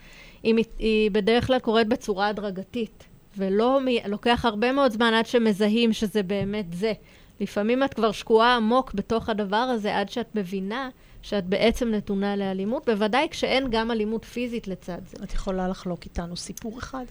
[0.42, 3.04] היא, היא בדרך כלל קורית בצורה הדרגתית,
[3.36, 6.92] ולא מ- לוקח הרבה מאוד זמן עד שמזהים שזה באמת זה.
[7.40, 10.88] לפעמים את כבר שקועה עמוק בתוך הדבר הזה עד שאת מבינה
[11.22, 15.16] שאת בעצם נתונה לאלימות, בוודאי כשאין גם אלימות פיזית לצד זה.
[15.24, 17.04] את יכולה לחלוק איתנו סיפור אחד?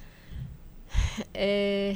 [1.35, 1.91] אה,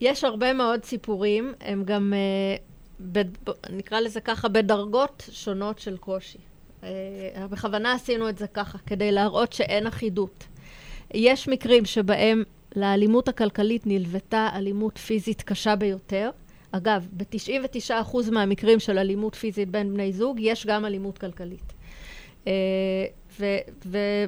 [0.00, 2.56] יש הרבה מאוד סיפורים, הם גם, אה,
[3.00, 3.24] בד...
[3.70, 6.38] נקרא לזה ככה, בדרגות שונות של קושי.
[6.82, 10.44] אה, בכוונה עשינו את זה ככה, כדי להראות שאין אחידות.
[11.14, 12.42] יש מקרים שבהם
[12.76, 16.30] לאלימות הכלכלית נלוותה אלימות פיזית קשה ביותר.
[16.72, 17.90] אגב, ב-99%
[18.32, 21.72] מהמקרים של אלימות פיזית בין בני זוג, יש גם אלימות כלכלית.
[22.46, 22.52] אה,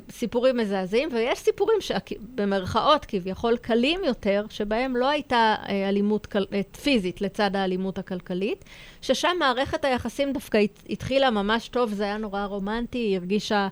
[0.08, 7.20] וסיפורים מזעזעים, ויש סיפורים שבמרכאות כביכול קלים יותר, שבהם לא הייתה אה, אלימות אה, פיזית
[7.20, 8.64] לצד האלימות הכלכלית,
[9.02, 13.68] ששם מערכת היחסים דווקא הת- התחילה ממש טוב, זה היה נורא רומנטי, היא הרגישה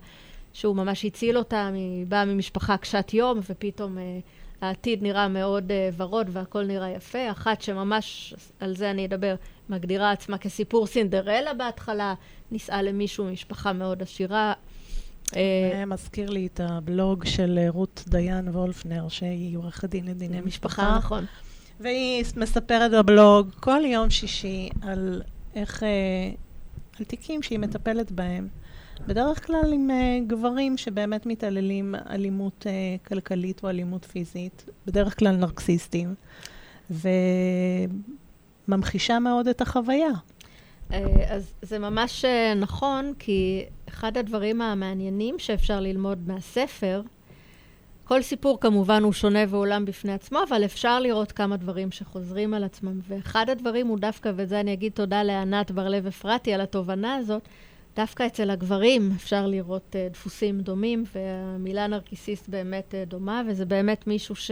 [0.53, 4.19] שהוא ממש הציל אותה, היא באה ממשפחה קשת יום, ופתאום אה,
[4.63, 7.31] העתיד נראה מאוד אה, ורוד והכל נראה יפה.
[7.31, 9.35] אחת שממש, על זה אני אדבר,
[9.69, 12.15] מגדירה עצמה כסיפור סינדרלה בהתחלה,
[12.51, 14.53] נישאה למישהו ממשפחה מאוד עשירה.
[15.37, 20.97] אה, מזכיר לי את הבלוג של אה, רות דיין וולפנר, שהיא עורכת דין לדיני משפחה.
[20.99, 21.25] נכון.
[21.81, 25.23] והיא מספרת בבלוג כל יום שישי על
[25.55, 25.83] איך,
[26.99, 28.49] על תיקים שהיא מטפלת בהם.
[29.07, 32.73] בדרך כלל עם אה, גברים שבאמת מתעללים אלימות אה,
[33.07, 36.15] כלכלית או אלימות פיזית, בדרך כלל נרקסיסטים,
[38.69, 40.11] וממחישה מאוד את החוויה.
[40.93, 47.03] אה, אז זה ממש אה, נכון, כי אחד הדברים המעניינים שאפשר ללמוד מהספר,
[48.05, 52.65] כל סיפור כמובן הוא שונה ועולם בפני עצמו, אבל אפשר לראות כמה דברים שחוזרים על
[52.65, 53.01] עצמם.
[53.09, 57.49] ואחד הדברים הוא דווקא, וזה אני אגיד תודה לענת בר-לב אפרתי על התובנה הזאת,
[57.97, 64.07] דווקא אצל הגברים אפשר לראות uh, דפוסים דומים, והמילה נרקיסיסט באמת uh, דומה, וזה באמת
[64.07, 64.51] מישהו ש...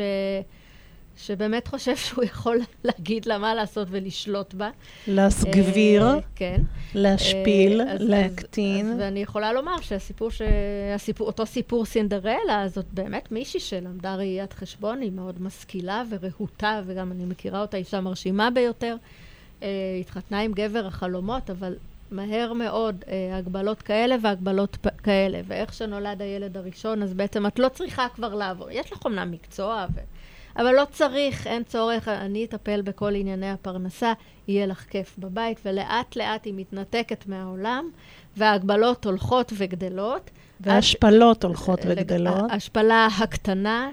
[1.16, 4.70] שבאמת חושב שהוא יכול להגיד לה מה לעשות ולשלוט בה.
[5.06, 6.60] להסגביר, אה, כן.
[6.94, 8.86] להשפיל, אה, אז- להקטין.
[8.86, 14.52] אז, אז ואני יכולה לומר שהסיפור, שהסיפור, אותו סיפור סינדרלה, זאת באמת מישהי שלמדה ראיית
[14.52, 18.96] חשבון, היא מאוד משכילה ורהוטה, וגם אני מכירה אותה אישה מרשימה ביותר.
[19.62, 19.68] אה,
[20.00, 21.74] התחתנה עם גבר החלומות, אבל
[22.10, 25.40] מהר מאוד אה, הגבלות כאלה והגבלות פ- כאלה.
[25.44, 28.70] ואיך שנולד הילד הראשון, אז בעצם את לא צריכה כבר לעבור.
[28.70, 30.00] יש לך אומנם מקצוע, ו...
[30.56, 34.12] אבל לא צריך, אין צורך, אני אטפל בכל ענייני הפרנסה,
[34.48, 37.90] יהיה לך כיף בבית, ולאט לאט היא מתנתקת מהעולם,
[38.36, 40.30] וההגבלות הולכות וגדלות.
[40.60, 42.50] והשפלות הולכות וגדלות.
[42.50, 43.90] ההשפלה הקטנה,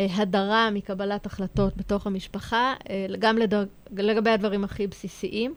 [0.00, 5.54] אה, הדרה מקבלת החלטות בתוך המשפחה, אה, גם לדרג, לגבי הדברים הכי בסיסיים.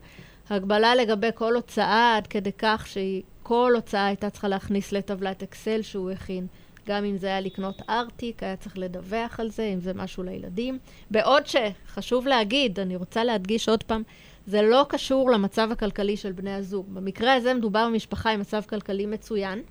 [0.49, 6.11] הגבלה לגבי כל הוצאה, עד כדי כך שכל הוצאה הייתה צריכה להכניס לטבלת אקסל שהוא
[6.11, 6.47] הכין.
[6.87, 10.79] גם אם זה היה לקנות ארטיק, היה צריך לדווח על זה, אם זה משהו לילדים.
[11.11, 14.03] בעוד שחשוב להגיד, אני רוצה להדגיש עוד פעם,
[14.45, 16.85] זה לא קשור למצב הכלכלי של בני הזוג.
[16.93, 19.61] במקרה הזה מדובר במשפחה עם מצב כלכלי מצוין.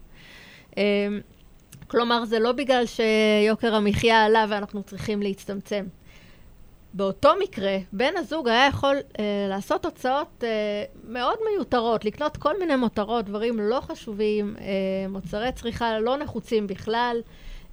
[0.76, 0.82] אמ,
[1.86, 5.86] כלומר, זה לא בגלל שיוקר המחיה עלה ואנחנו צריכים להצטמצם.
[6.96, 10.48] באותו מקרה, בן הזוג היה יכול אה, לעשות הוצאות אה,
[11.08, 17.20] מאוד מיותרות, לקנות כל מיני מותרות, דברים לא חשובים, אה, מוצרי צריכה לא נחוצים בכלל.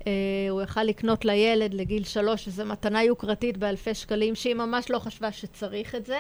[0.08, 0.12] אה,
[0.50, 5.32] הוא יכל לקנות לילד לגיל שלוש, שזו מתנה יוקרתית באלפי שקלים, שהיא ממש לא חשבה
[5.32, 6.20] שצריך את זה.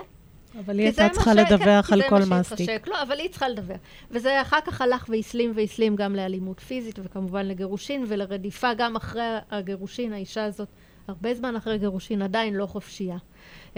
[0.65, 2.87] אבל היא הייתה צריכה ש- לדווח כן, על כל מסטיק.
[2.87, 3.77] לו, אבל היא צריכה לדווח.
[4.11, 8.73] וזה אחר כך הלך והסלים והסלים גם לאלימות פיזית, וכמובן לגירושין ולרדיפה.
[8.73, 10.67] גם אחרי הגירושין, האישה הזאת,
[11.07, 13.17] הרבה זמן אחרי גירושין, עדיין לא חופשייה.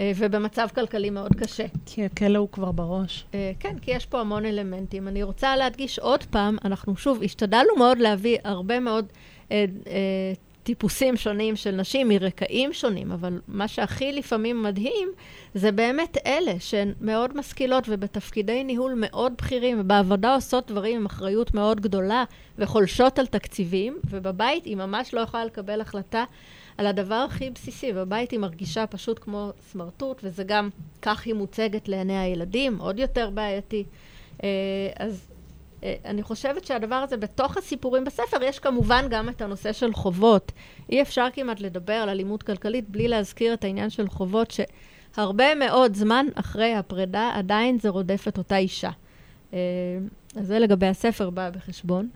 [0.00, 1.66] אה, ובמצב כלכלי מאוד קשה.
[1.86, 3.24] כי הכלא הוא כבר בראש.
[3.34, 5.08] אה, כן, כי יש פה המון אלמנטים.
[5.08, 9.06] אני רוצה להדגיש עוד פעם, אנחנו שוב השתדלנו מאוד להביא הרבה מאוד
[9.52, 10.32] אה, אה,
[10.66, 15.08] טיפוסים שונים של נשים מרקעים שונים, אבל מה שהכי לפעמים מדהים,
[15.54, 21.54] זה באמת אלה שהן מאוד משכילות ובתפקידי ניהול מאוד בכירים, ובעבודה עושות דברים עם אחריות
[21.54, 22.24] מאוד גדולה
[22.58, 26.24] וחולשות על תקציבים, ובבית היא ממש לא יכולה לקבל החלטה
[26.78, 27.92] על הדבר הכי בסיסי.
[27.92, 30.68] בבית היא מרגישה פשוט כמו סמרטוט, וזה גם,
[31.02, 33.84] כך היא מוצגת לעיני הילדים, עוד יותר בעייתי.
[34.42, 34.48] אה,
[34.98, 35.28] אז
[35.84, 40.52] אה, אני חושבת שהדבר הזה, בתוך הסיפורים בספר, יש כמובן גם את הנושא של חובות.
[40.90, 45.94] אי אפשר כמעט לדבר על אלימות כלכלית בלי להזכיר את העניין של חובות, שהרבה מאוד
[45.94, 48.90] זמן אחרי הפרידה, עדיין זה רודף את אותה אישה.
[50.36, 52.08] אה, אז זה לגבי הספר בא בחשבון.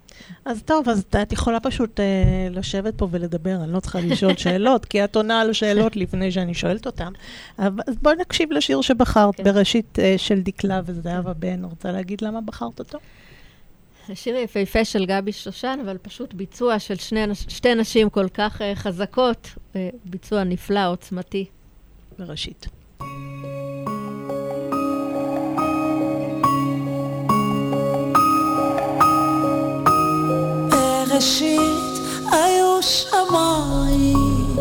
[0.44, 2.04] אז טוב, אז את- יכולה פשוט אה,
[2.50, 6.54] לשבת פה ולדבר, אני לא צריכה לשאול שאלות, כי את עונה על שאלות לפני שאני
[6.54, 7.12] שואלת אותן.
[7.58, 9.44] אבל- אז בואי נקשיב לשיר שבחרת כן.
[9.44, 11.64] בראשית אה, של דקלה וזהבה בן.
[11.64, 12.98] רוצה להגיד למה בחרת אותו?
[14.08, 18.64] השיר יפהפה של גבי שושן, אבל פשוט ביצוע של שני, שתי נשים כל כך uh,
[18.74, 21.44] חזקות, uh, ביצוע נפלא, עוצמתי.
[22.18, 22.66] בראשית.
[31.20, 32.00] בראשית
[32.32, 34.56] היו שמיים,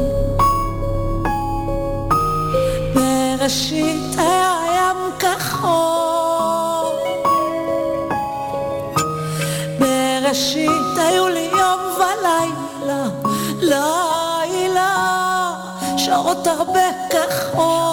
[2.94, 6.96] בראשית היה ים כחול,
[9.80, 13.08] בראשית היו לי יום ולילה,
[13.62, 14.96] לילה,
[15.98, 17.89] שעות הרבה כחול.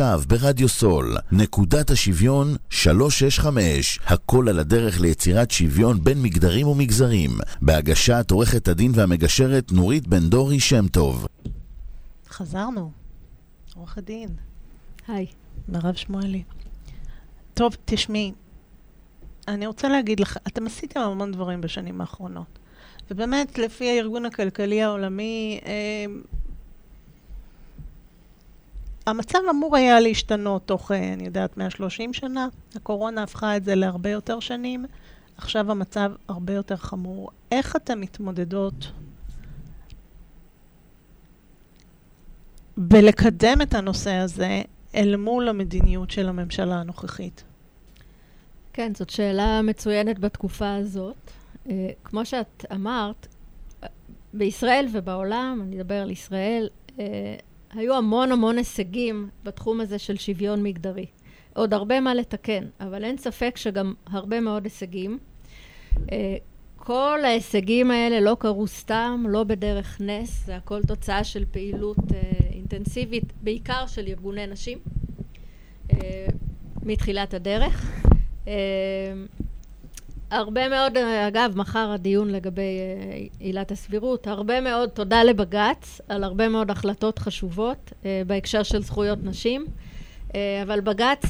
[0.00, 7.30] עכשיו ברדיו סול, נקודת השוויון 365, הכל על הדרך ליצירת שוויון בין מגדרים ומגזרים,
[7.62, 11.26] בהגשת עורכת הדין והמגשרת נורית בן דורי שם טוב.
[12.28, 12.90] חזרנו.
[13.74, 14.28] עורכת דין,
[15.08, 15.26] היי.
[15.68, 16.42] מירב שמואלי.
[17.54, 18.32] טוב, תשמעי,
[19.48, 22.58] אני רוצה להגיד לך, אתם עשיתם המון דברים בשנים האחרונות.
[23.10, 26.04] ובאמת, לפי הארגון הכלכלי העולמי, אה,
[29.06, 32.48] המצב אמור היה להשתנות תוך, אה, אני יודעת, 130 שנה.
[32.74, 34.84] הקורונה הפכה את זה להרבה יותר שנים.
[35.36, 37.30] עכשיו המצב הרבה יותר חמור.
[37.52, 38.92] איך אתן מתמודדות
[42.76, 44.62] בלקדם את הנושא הזה
[44.94, 47.44] אל מול המדיניות של הממשלה הנוכחית?
[48.72, 51.30] כן, זאת שאלה מצוינת בתקופה הזאת.
[51.68, 53.26] אה, כמו שאת אמרת,
[54.34, 57.04] בישראל ובעולם, אני אדבר על ישראל, אה,
[57.74, 61.06] היו המון המון הישגים בתחום הזה של שוויון מגדרי.
[61.54, 65.18] עוד הרבה מה לתקן, אבל אין ספק שגם הרבה מאוד הישגים.
[66.12, 66.36] אה,
[66.76, 71.96] כל ההישגים האלה לא קרו סתם, לא בדרך נס, זה הכל תוצאה של פעילות
[72.52, 74.78] אינטנסיבית, בעיקר של ארגוני נשים,
[76.82, 78.04] מתחילת הדרך.
[80.30, 80.96] הרבה מאוד,
[81.28, 87.18] אגב, מחר הדיון לגבי אה, עילת הסבירות, הרבה מאוד תודה לבג"ץ על הרבה מאוד החלטות
[87.18, 89.66] חשובות אה, בהקשר של זכויות נשים,
[90.34, 91.22] אה, אבל בג"ץ,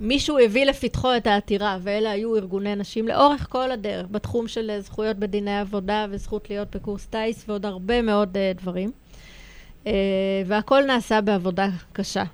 [0.00, 5.16] מישהו הביא לפתחו את העתירה, ואלה היו ארגוני נשים לאורך כל הדרך, בתחום של זכויות
[5.16, 8.90] בדיני עבודה וזכות להיות בקורס טיס ועוד הרבה מאוד דברים.
[10.46, 12.24] והכל נעשה בעבודה קשה.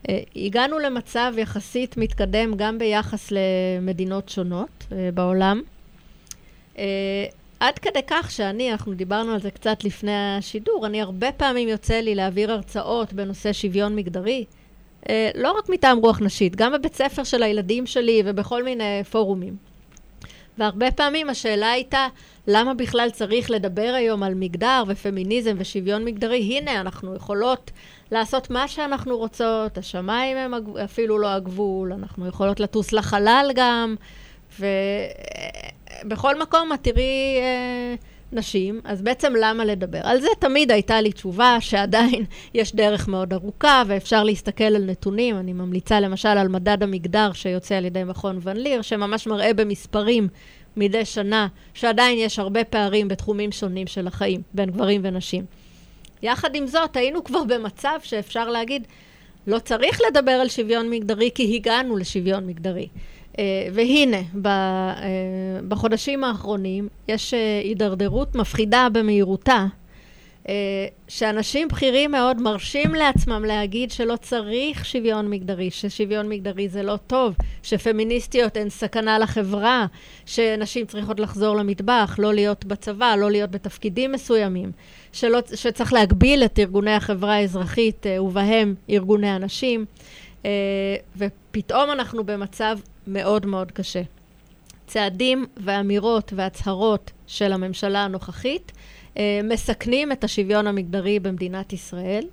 [0.00, 5.60] Uh, הגענו למצב יחסית מתקדם גם ביחס למדינות שונות uh, בעולם.
[6.76, 6.78] Uh,
[7.60, 11.94] עד כדי כך שאני, אנחנו דיברנו על זה קצת לפני השידור, אני הרבה פעמים יוצא
[11.94, 14.44] לי להעביר הרצאות בנושא שוויון מגדרי,
[15.34, 19.56] לא רק מטעם רוח נשית, גם בבית ספר של הילדים שלי ובכל מיני פורומים.
[20.58, 22.06] והרבה פעמים השאלה הייתה,
[22.46, 26.38] למה בכלל צריך לדבר היום על מגדר ופמיניזם ושוויון מגדרי?
[26.38, 27.70] הנה, אנחנו יכולות
[28.12, 30.54] לעשות מה שאנחנו רוצות, השמיים הם
[30.84, 33.94] אפילו לא הגבול, אנחנו יכולות לטוס לחלל גם,
[34.60, 37.94] ובכל מקום את תראי אה,
[38.32, 40.00] נשים, אז בעצם למה לדבר?
[40.02, 45.36] על זה תמיד הייתה לי תשובה שעדיין יש דרך מאוד ארוכה ואפשר להסתכל על נתונים.
[45.36, 50.28] אני ממליצה למשל על מדד המגדר שיוצא על ידי מכון ון ליר, שממש מראה במספרים
[50.76, 55.44] מדי שנה שעדיין יש הרבה פערים בתחומים שונים של החיים בין גברים ונשים.
[56.22, 58.86] יחד עם זאת, היינו כבר במצב שאפשר להגיד,
[59.46, 62.88] לא צריך לדבר על שוויון מגדרי כי הגענו לשוויון מגדרי.
[63.32, 63.36] Uh,
[63.72, 64.38] והנה, uh,
[65.68, 69.79] בחודשים האחרונים יש uh, הידרדרות מפחידה במהירותה אה,
[71.08, 77.34] שאנשים בכירים מאוד מרשים לעצמם להגיד שלא צריך שוויון מגדרי, ששוויון מגדרי זה לא טוב,
[77.62, 79.86] שפמיניסטיות הן סכנה לחברה,
[80.26, 84.72] שנשים צריכות לחזור למטבח, לא להיות בצבא, לא להיות בתפקידים מסוימים,
[85.12, 89.84] שלא, שצריך להגביל את ארגוני החברה האזרחית אה, ובהם ארגוני הנשים,
[90.44, 90.50] אה,
[91.16, 94.02] ופתאום אנחנו במצב מאוד מאוד קשה.
[94.86, 98.80] צעדים ואמירות והצהרות של הממשלה הנוכחית אה,
[99.44, 102.24] מסכנים את השוויון המגדרי במדינת ישראל,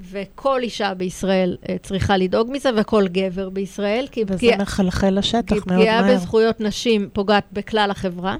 [0.00, 4.06] וכל אישה בישראל אה, צריכה לדאוג מזה, וכל גבר בישראל.
[4.10, 5.78] כי וזה פגיע, מחלחל לשטח מאוד מהר.
[5.78, 8.36] כי פגיעה בזכויות נשים פוגעת בכלל החברה.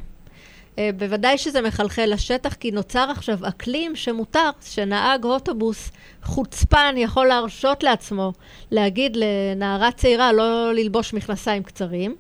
[0.78, 5.90] אה, בוודאי שזה מחלחל לשטח, כי נוצר עכשיו אקלים שמותר, שנהג אוטובוס
[6.22, 8.32] חוצפן יכול להרשות לעצמו
[8.70, 12.14] להגיד לנערה צעירה לא ללבוש מכנסיים קצרים.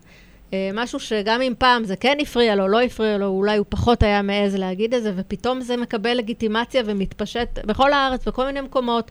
[0.52, 4.02] אה, משהו שגם אם פעם זה כן הפריע לו, לא הפריע לו, אולי הוא פחות
[4.02, 9.10] היה מעז להגיד את זה, ופתאום זה מקבל לגיטימציה ומתפשט בכל הארץ, בכל מיני מקומות.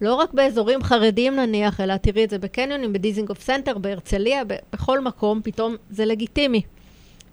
[0.00, 5.40] לא רק באזורים חרדיים נניח, אלא תראי את זה בקניונים, בדיזינגוף סנטר, בהרצליה, בכל מקום,
[5.44, 6.62] פתאום זה לגיטימי.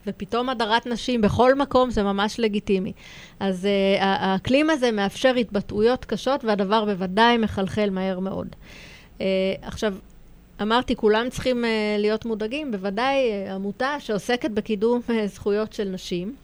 [0.08, 2.94] ופתאום הדרת נשים בכל מקום זה ממש לגיטימי.
[3.40, 8.48] אז uh, האקלים הזה מאפשר התבטאויות קשות, והדבר בוודאי מחלחל מהר מאוד.
[9.18, 9.22] Uh,
[9.62, 9.96] עכשיו,
[10.64, 11.68] אמרתי, כולם צריכים uh,
[12.02, 16.36] להיות מודאגים, בוודאי uh, עמותה שעוסקת בקידום uh, זכויות של נשים.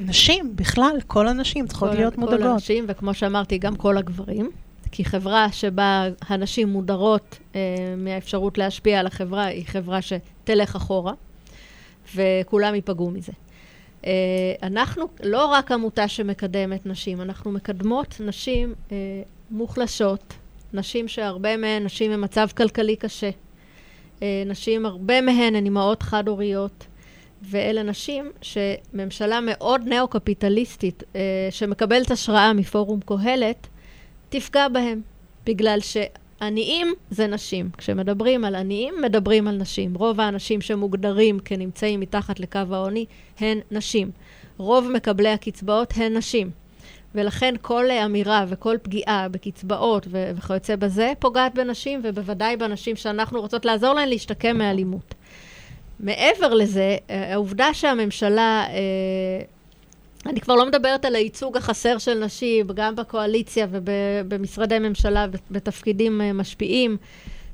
[0.00, 2.40] נשים, בכלל, כל הנשים צריכות כל, להיות מודאגות.
[2.40, 4.50] כל הנשים, וכמו שאמרתי, גם כל הגברים.
[4.92, 7.56] כי חברה שבה הנשים מודרות uh,
[7.96, 11.12] מהאפשרות להשפיע על החברה, היא חברה שתלך אחורה,
[12.14, 13.32] וכולם ייפגעו מזה.
[14.02, 14.06] Uh,
[14.62, 18.92] אנחנו לא רק עמותה שמקדמת נשים, אנחנו מקדמות נשים uh,
[19.50, 20.34] מוחלשות,
[20.72, 23.30] נשים שהרבה מהן נשים במצב כלכלי קשה.
[24.22, 26.86] אה, נשים, הרבה מהן הן אימהות חד-הוריות,
[27.42, 33.66] ואלה נשים שממשלה מאוד נאו-קפיטליסטית, אה, שמקבלת השראה מפורום קהלת,
[34.28, 35.00] תפגע בהן,
[35.46, 35.78] בגלל
[36.40, 37.70] עניים זה נשים.
[37.78, 39.94] כשמדברים על עניים, מדברים על נשים.
[39.94, 43.04] רוב האנשים שמוגדרים כנמצאים מתחת לקו העוני
[43.38, 44.10] הן נשים.
[44.56, 46.50] רוב מקבלי הקצבאות הן נשים.
[47.18, 53.64] ולכן כל אמירה וכל פגיעה בקצבאות ו- וכיוצא בזה פוגעת בנשים, ובוודאי בנשים שאנחנו רוצות
[53.64, 55.14] לעזור להן להשתקם מאלימות.
[56.00, 59.44] מעבר לזה, אה, העובדה שהממשלה, אה,
[60.26, 66.32] אני כבר לא מדברת על הייצוג החסר של נשים, גם בקואליציה ובמשרדי ממשלה בתפקידים אה,
[66.32, 66.96] משפיעים,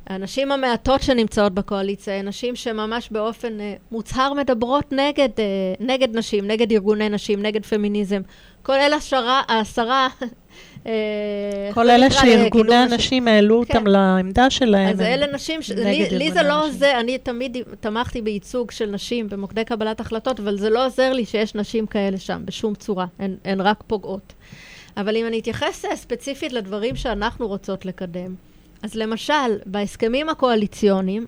[0.07, 5.40] הנשים המעטות שנמצאות בקואליציה הן נשים שממש באופן uh, מוצהר מדברות נגד, uh,
[5.80, 8.20] נגד נשים, נגד ארגוני נשים, נגד פמיניזם.
[8.62, 10.09] כולל השרה, העשרה...
[10.84, 10.86] uh,
[11.74, 13.76] כל אלה שארגוני הנשים העלו כן.
[13.76, 14.90] אותם לעמדה שלהם.
[14.90, 15.70] אז אלה נשים, ש...
[15.70, 20.59] לי, לי זה לא עוזר, אני תמיד תמכתי בייצוג של נשים במוקדי קבלת החלטות, אבל
[20.59, 24.32] זה לא עוזר לי שיש נשים כאלה שם, בשום צורה, הן, הן רק פוגעות.
[24.96, 28.34] אבל אם אני אתייחס ספציפית לדברים שאנחנו רוצות לקדם,
[28.85, 31.26] אז למשל, בהסכמים הקואליציוניים,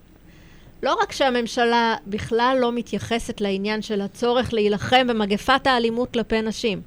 [0.83, 6.83] לא רק שהממשלה בכלל לא מתייחסת לעניין של הצורך להילחם במגפת האלימות כלפי נשים,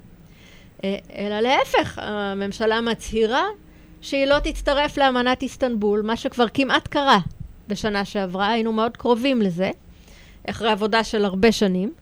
[0.84, 3.44] אה, אלא להפך, הממשלה מצהירה
[4.00, 7.18] שהיא לא תצטרף לאמנת איסטנבול, מה שכבר כמעט קרה
[7.68, 9.70] בשנה שעברה, היינו מאוד קרובים לזה,
[10.50, 11.92] אחרי עבודה של הרבה שנים.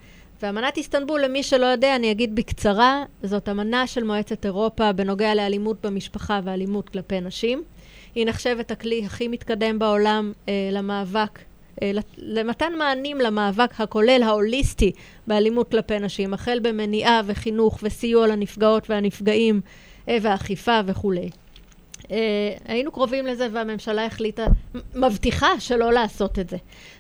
[0.43, 5.87] ואמנת איסטנבול, למי שלא יודע, אני אגיד בקצרה, זאת אמנה של מועצת אירופה בנוגע לאלימות
[5.87, 7.63] במשפחה ואלימות כלפי נשים.
[8.15, 11.39] היא נחשבת הכלי הכי מתקדם בעולם אה, למאבק,
[11.83, 14.93] אה, למתן מענים למאבק הכולל ההוליסטי
[15.27, 19.61] באלימות כלפי נשים, החל במניעה וחינוך וסיוע לנפגעות והנפגעים
[20.09, 21.31] אה, ואכיפה וכולי.
[22.11, 24.47] אה, היינו קרובים לזה והממשלה החליטה,
[24.95, 26.57] מבטיחה שלא לעשות את זה.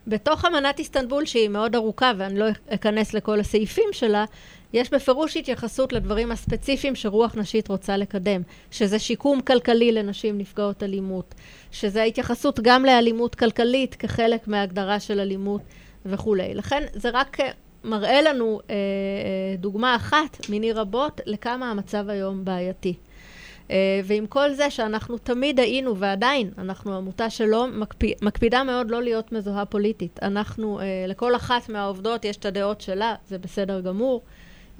[0.06, 4.24] בתוך אמנת איסטנבול, שהיא מאוד ארוכה ואני לא אכנס לכל הסעיפים שלה,
[4.72, 11.34] יש בפירוש התייחסות לדברים הספציפיים שרוח נשית רוצה לקדם, שזה שיקום כלכלי לנשים נפגעות אלימות,
[11.70, 15.62] שזה ההתייחסות גם לאלימות כלכלית כחלק מההגדרה של אלימות
[16.06, 16.54] וכולי.
[16.54, 17.36] לכן זה רק
[17.84, 22.94] מראה לנו אה, אה דוגמה אחת מיני רבות לכמה המצב היום בעייתי.
[23.70, 29.02] אה, ועם כל זה שאנחנו תמיד היינו, ועדיין, אנחנו עמותה שלא מקפיד, מקפידה מאוד לא
[29.02, 30.20] להיות מזוהה פוליטית.
[30.22, 34.22] אנחנו, אה, לכל אחת מהעובדות יש את הדעות שלה, זה בסדר גמור.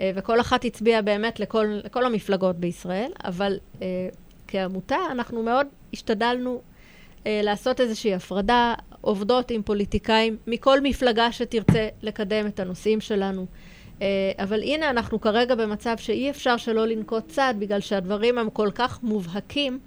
[0.01, 3.79] אה, וכל אחת הצביעה באמת לכל, לכל המפלגות בישראל, אבל uh,
[4.49, 12.47] כעמותה אנחנו מאוד השתדלנו uh, לעשות איזושהי הפרדה, עובדות עם פוליטיקאים מכל מפלגה שתרצה לקדם
[12.47, 13.47] את הנושאים שלנו.
[13.99, 14.03] Uh,
[14.39, 19.03] אבל הנה אנחנו כרגע במצב שאי אפשר שלא לנקוט צעד בגלל שהדברים הם כל כך
[19.03, 19.79] מובהקים,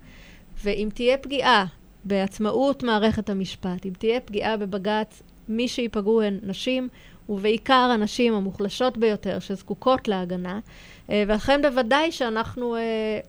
[0.64, 1.66] ואם תהיה פגיעה
[2.04, 6.90] בעצמאות מערכת המשפט, אם תהיה פגיעה בבג"ץ, מי שייפגעו הן נשים,
[7.32, 10.60] ובעיקר הנשים המוחלשות ביותר שזקוקות להגנה,
[11.10, 13.20] אה, ולכן בוודאי שאנחנו אה,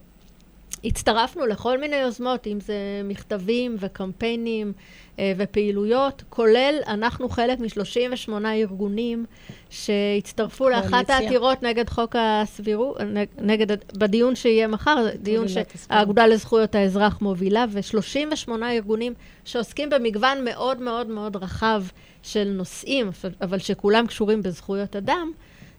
[0.85, 2.73] הצטרפנו לכל מיני יוזמות, אם זה
[3.03, 4.73] מכתבים וקמפיינים
[5.19, 9.25] אה, ופעילויות, כולל אנחנו חלק מ-38 ארגונים
[9.69, 12.97] שהצטרפו לאחת העתירות נגד חוק הסבירות,
[13.37, 19.13] נגד, בדיון שיהיה מחר, דיון שהאגודה לזכויות האזרח מובילה, ו-38 ארגונים
[19.45, 21.83] שעוסקים במגוון מאוד מאוד מאוד רחב
[22.23, 23.09] של נושאים,
[23.41, 25.31] אבל שכולם קשורים בזכויות אדם.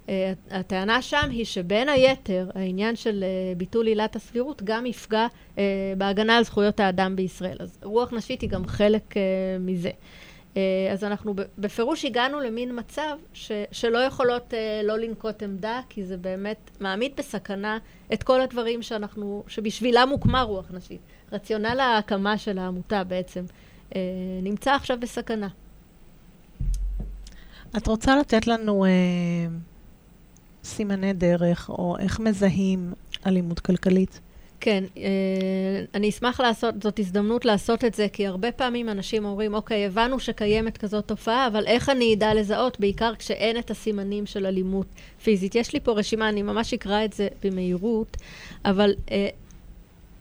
[0.07, 0.09] Uh,
[0.51, 5.59] הטענה שם היא שבין היתר, העניין של uh, ביטול עילת הסבירות גם יפגע uh,
[5.99, 7.57] בהגנה על זכויות האדם בישראל.
[7.61, 9.15] אז רוח נשית היא גם חלק
[9.61, 9.91] מזה.
[10.93, 16.71] אז אנחנו בפירוש הגענו למין מצב ש, שלא יכולות לא לנקוט עמדה, כי זה באמת
[16.81, 17.79] מעמיד בסכנה
[18.13, 21.01] את כל הדברים שאנחנו, שבשבילם הוקמה רוח נשית.
[21.33, 23.45] רציונל ההקמה של העמותה בעצם
[24.43, 25.49] נמצא עכשיו בסכנה.
[27.77, 28.85] את רוצה לתת לנו...
[28.85, 29.75] Uh...
[30.64, 32.93] סימני דרך, או איך מזהים
[33.27, 34.20] אלימות כלכלית?
[34.61, 35.03] כן, אה,
[35.95, 40.20] אני אשמח לעשות, זאת הזדמנות לעשות את זה, כי הרבה פעמים אנשים אומרים, אוקיי, הבנו
[40.20, 44.87] שקיימת כזאת תופעה, אבל איך אני אדע לזהות, בעיקר כשאין את הסימנים של אלימות
[45.22, 45.55] פיזית.
[45.55, 48.16] יש לי פה רשימה, אני ממש אקרא את זה במהירות,
[48.64, 49.29] אבל אה,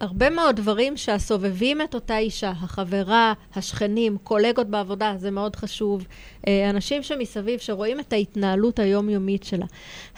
[0.03, 6.07] הרבה מאוד דברים שהסובבים את אותה אישה, החברה, השכנים, קולגות בעבודה, זה מאוד חשוב,
[6.47, 9.65] אה, אנשים שמסביב שרואים את ההתנהלות היומיומית שלה.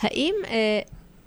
[0.00, 0.80] האם אה,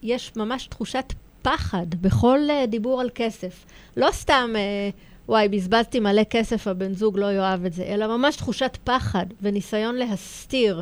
[0.03, 3.65] יש ממש תחושת פחד בכל אה, דיבור על כסף?
[3.97, 4.89] לא סתם, אה,
[5.29, 9.95] וואי, בזבזתי מלא כסף, הבן זוג לא יאהב את זה, אלא ממש תחושת פחד וניסיון
[9.95, 10.81] להסתיר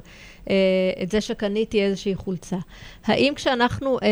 [0.50, 0.56] אה,
[1.04, 2.58] את זה שקניתי איזושהי חולצה.
[3.06, 4.08] האם כשאנחנו אה,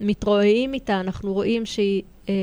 [0.00, 2.02] מתרועעים איתה, אנחנו רואים שהיא...
[2.28, 2.34] אה,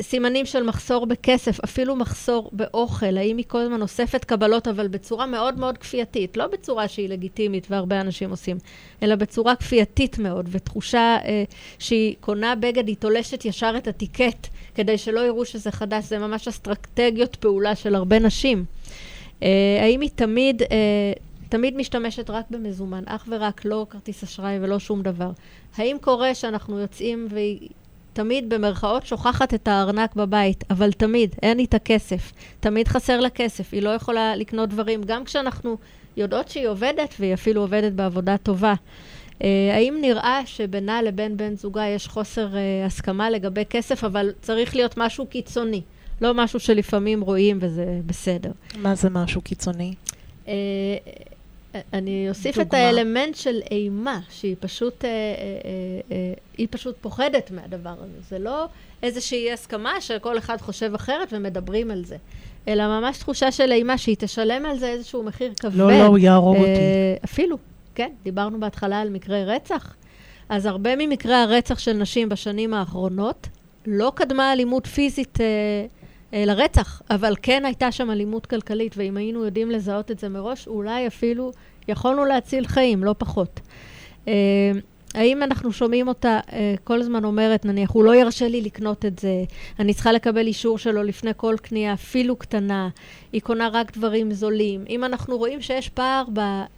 [0.00, 5.26] סימנים של מחסור בכסף, אפילו מחסור באוכל, האם היא כל הזמן אוספת קבלות, אבל בצורה
[5.26, 8.58] מאוד מאוד כפייתית, לא בצורה שהיא לגיטימית והרבה אנשים עושים,
[9.02, 11.44] אלא בצורה כפייתית מאוד, ותחושה אה,
[11.78, 16.48] שהיא קונה בגד, היא תולשת ישר את הטיקט, כדי שלא יראו שזה חדש, זה ממש
[16.48, 18.64] אסטרטגיות פעולה של הרבה נשים.
[19.42, 19.48] אה,
[19.80, 20.62] האם היא תמיד...
[20.62, 21.12] אה,
[21.48, 25.30] תמיד משתמשת רק במזומן, אך ורק, לא כרטיס אשראי ולא שום דבר.
[25.76, 27.68] האם קורה שאנחנו יוצאים והיא
[28.14, 32.32] תמיד במרכאות שוכחת את הארנק בבית, אבל תמיד, אין איתה כסף.
[32.60, 35.76] תמיד חסר לה כסף, היא לא יכולה לקנות דברים, גם כשאנחנו
[36.16, 38.74] יודעות שהיא עובדת, והיא אפילו עובדת בעבודה טובה.
[38.74, 44.76] Uh, האם נראה שבינה לבין בן זוגה יש חוסר uh, הסכמה לגבי כסף, אבל צריך
[44.76, 45.82] להיות משהו קיצוני,
[46.20, 48.50] לא משהו שלפעמים רואים וזה בסדר.
[48.78, 49.94] מה זה משהו קיצוני?
[50.46, 50.48] Uh,
[51.92, 52.68] אני אוסיף דוגמה.
[52.68, 58.20] את האלמנט של אימה, שהיא פשוט, אה, אה, אה, אה, היא פשוט פוחדת מהדבר הזה.
[58.28, 58.66] זה לא
[59.02, 62.16] איזושהי הסכמה שכל אחד חושב אחרת ומדברים על זה,
[62.68, 65.76] אלא ממש תחושה של אימה שהיא תשלם על זה איזשהו מחיר כבד.
[65.76, 66.68] לא, לא, הוא יהרוג אותי.
[66.68, 67.56] אה, אפילו,
[67.94, 68.10] כן.
[68.22, 69.94] דיברנו בהתחלה על מקרי רצח.
[70.48, 73.48] אז הרבה ממקרי הרצח של נשים בשנים האחרונות
[73.86, 75.46] לא קדמה אלימות פיזית אה,
[76.36, 81.06] לרצח, אבל כן הייתה שם אלימות כלכלית, ואם היינו יודעים לזהות את זה מראש, אולי
[81.06, 81.52] אפילו
[81.88, 83.60] יכולנו להציל חיים, לא פחות.
[84.28, 84.32] אה,
[85.14, 89.18] האם אנחנו שומעים אותה אה, כל הזמן אומרת, נניח, הוא לא ירשה לי לקנות את
[89.18, 89.44] זה,
[89.78, 92.88] אני צריכה לקבל אישור שלו לפני כל קנייה, אפילו קטנה,
[93.32, 94.84] היא קונה רק דברים זולים.
[94.88, 96.24] אם אנחנו רואים שיש פער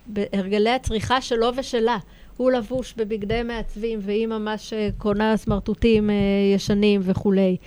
[0.06, 1.98] בהרגלי הצריכה שלו ושלה,
[2.36, 6.14] הוא לבוש בבגדי מעצבים והיא ממש אה, קונה סמרטוטים אה,
[6.54, 7.56] ישנים וכולי.
[7.60, 7.66] אה,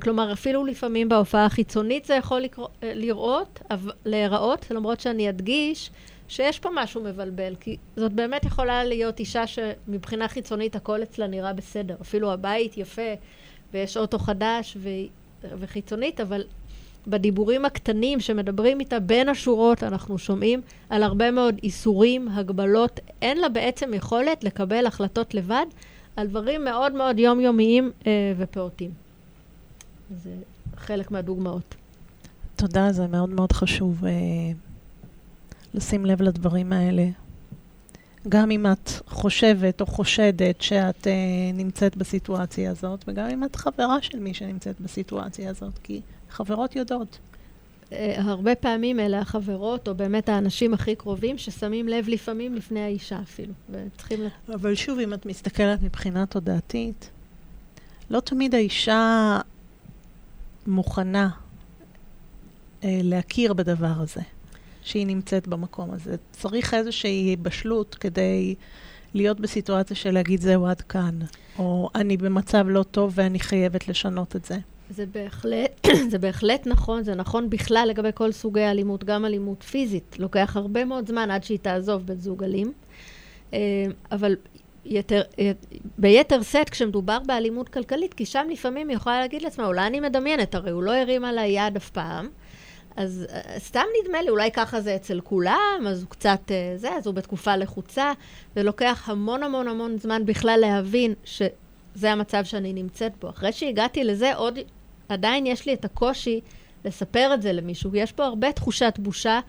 [0.00, 3.62] כלומר, אפילו לפעמים בהופעה החיצונית זה יכול לקרוא, אה, לראות,
[4.04, 5.90] להיראות, למרות שאני אדגיש
[6.28, 11.52] שיש פה משהו מבלבל, כי זאת באמת יכולה להיות אישה שמבחינה חיצונית הכל אצלה נראה
[11.52, 11.96] בסדר.
[12.00, 13.12] אפילו הבית יפה
[13.72, 14.88] ויש אוטו חדש ו...
[15.58, 16.44] וחיצונית, אבל
[17.06, 20.60] בדיבורים הקטנים שמדברים איתה בין השורות, אנחנו שומעים
[20.90, 23.00] על הרבה מאוד איסורים, הגבלות.
[23.22, 25.66] אין לה בעצם יכולת לקבל החלטות לבד
[26.16, 29.07] על דברים מאוד מאוד יומיומיים אה, ופעוטים.
[30.10, 30.30] זה
[30.76, 31.74] חלק מהדוגמאות.
[32.56, 34.10] תודה, זה מאוד מאוד חשוב אה,
[35.74, 37.08] לשים לב לדברים האלה.
[38.28, 41.12] גם אם את חושבת או חושדת שאת אה,
[41.54, 46.00] נמצאת בסיטואציה הזאת, וגם אם את חברה של מי שנמצאת בסיטואציה הזאת, כי
[46.30, 47.18] חברות יודעות.
[47.92, 53.18] אה, הרבה פעמים אלה החברות, או באמת האנשים הכי קרובים, ששמים לב לפעמים לפני האישה
[53.22, 54.20] אפילו, וצריכים...
[54.54, 57.10] אבל שוב, אם את מסתכלת מבחינה תודעתית,
[58.10, 59.38] לא תמיד האישה
[60.68, 61.28] מוכנה
[62.84, 64.20] אה, להכיר בדבר הזה,
[64.82, 66.16] שהיא נמצאת במקום הזה.
[66.32, 68.54] צריך איזושהי בשלות כדי
[69.14, 71.18] להיות בסיטואציה של להגיד זהו עד כאן,
[71.58, 74.58] או אני במצב לא טוב ואני חייבת לשנות את זה.
[74.90, 80.16] זה בהחלט, זה בהחלט נכון, זה נכון בכלל לגבי כל סוגי האלימות, גם אלימות פיזית.
[80.18, 82.72] לוקח הרבה מאוד זמן עד שהיא תעזוב בן זוג אלים.
[83.52, 83.58] אה,
[84.12, 84.36] אבל
[84.90, 85.22] יתר,
[85.98, 90.54] ביתר שאת, כשמדובר באלימות כלכלית, כי שם לפעמים היא יכולה להגיד לעצמה, אולי אני מדמיינת,
[90.54, 92.28] הרי הוא לא הרים על היד אף פעם.
[92.96, 96.94] אז אה, סתם נדמה לי, אולי ככה זה אצל כולם, אז הוא קצת אה, זה,
[96.94, 98.12] אז הוא בתקופה לחוצה,
[98.56, 103.28] ולוקח המון המון המון זמן בכלל להבין שזה המצב שאני נמצאת בו.
[103.30, 104.58] אחרי שהגעתי לזה, עוד
[105.08, 106.40] עדיין יש לי את הקושי
[106.84, 107.96] לספר את זה למישהו.
[107.96, 109.40] יש פה הרבה תחושת בושה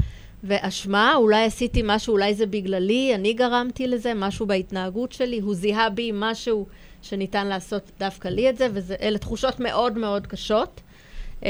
[0.44, 5.90] ואשמה, אולי עשיתי משהו, אולי זה בגללי, אני גרמתי לזה, משהו בהתנהגות שלי, הוא זיהה
[5.90, 6.66] בי משהו
[7.02, 10.82] שניתן לעשות דווקא לי את זה, ואלה תחושות מאוד מאוד קשות.
[11.44, 11.50] אמ,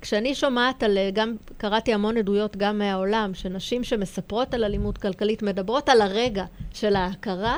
[0.00, 5.88] כשאני שומעת על, גם קראתי המון עדויות גם מהעולם, שנשים שמספרות על אלימות כלכלית מדברות
[5.88, 6.44] על הרגע
[6.74, 7.56] של ההכרה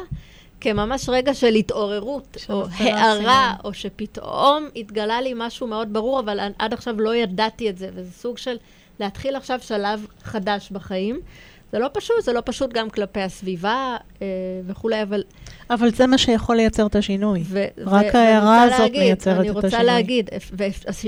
[0.61, 3.53] כממש רגע של התעוררות, או הערה, סימן.
[3.65, 8.13] או שפתאום התגלה לי משהו מאוד ברור, אבל עד עכשיו לא ידעתי את זה, וזה
[8.13, 8.57] סוג של
[9.01, 11.21] להתחיל עכשיו שלב חדש בחיים.
[11.73, 14.27] זה לא פשוט, זה לא פשוט גם כלפי הסביבה אה,
[14.67, 15.23] וכולי, אבל...
[15.71, 17.43] אבל זה מה שיכול לייצר את השינוי.
[17.45, 19.87] ו- רק ו- ההערה רוצה הזאת להגיד, מייצרת אני את רוצה השינוי.
[19.87, 20.31] להגיד,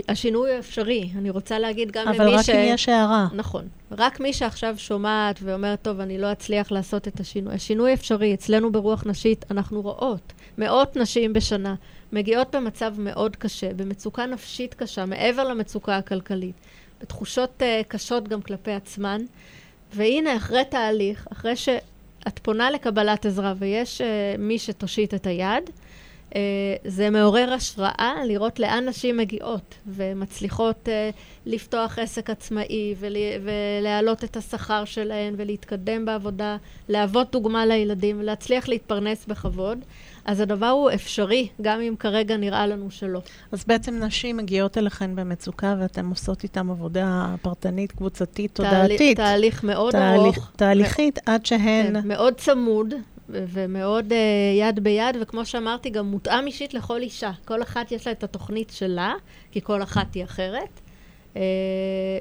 [0.09, 1.11] והשינוי הוא אפשרי.
[1.19, 2.51] אני רוצה להגיד גם אבל למי רק ש...
[2.51, 3.27] אם יש הערה.
[3.33, 3.69] נכון.
[3.91, 7.55] רק מי שעכשיו שומעת ואומרת, טוב, אני לא אצליח לעשות את השינוי.
[7.55, 8.35] השינוי אפשרי.
[8.35, 11.75] אצלנו ברוח נשית אנחנו רואות מאות נשים בשנה
[12.13, 16.55] מגיעות במצב מאוד קשה, במצוקה נפשית קשה, מעבר למצוקה הכלכלית,
[17.01, 19.21] בתחושות uh, קשות גם כלפי עצמן.
[19.95, 24.05] והנה, אחרי תהליך, אחרי שאת פונה לקבלת עזרה ויש uh,
[24.39, 25.71] מי שתושיט את היד,
[26.87, 31.11] זה מעורר השראה לראות לאן נשים מגיעות ומצליחות אה,
[31.47, 33.13] לפתוח עסק עצמאי ול,
[33.43, 36.57] ולהעלות את השכר שלהן ולהתקדם בעבודה,
[36.89, 39.79] להוות דוגמה לילדים ולהצליח להתפרנס בכבוד.
[40.25, 43.21] אז הדבר הוא אפשרי, גם אם כרגע נראה לנו שלא.
[43.53, 49.17] אז בעצם נשים מגיעות אליכן במצוקה ואתן עושות איתן עבודה פרטנית, קבוצתית, תודעתית.
[49.17, 50.51] תהליך מאוד תהליך- ארוך.
[50.57, 52.01] תהליכית, עד שהן...
[52.01, 52.95] כן, מאוד צמוד
[53.29, 54.15] ומאוד uh,
[54.61, 57.31] יד ביד, וכמו שאמרתי, גם מותאם אישית לכל אישה.
[57.45, 59.15] כל אחת יש לה את התוכנית שלה,
[59.53, 60.81] כי כל אחת היא אחרת.
[61.35, 61.39] Uh,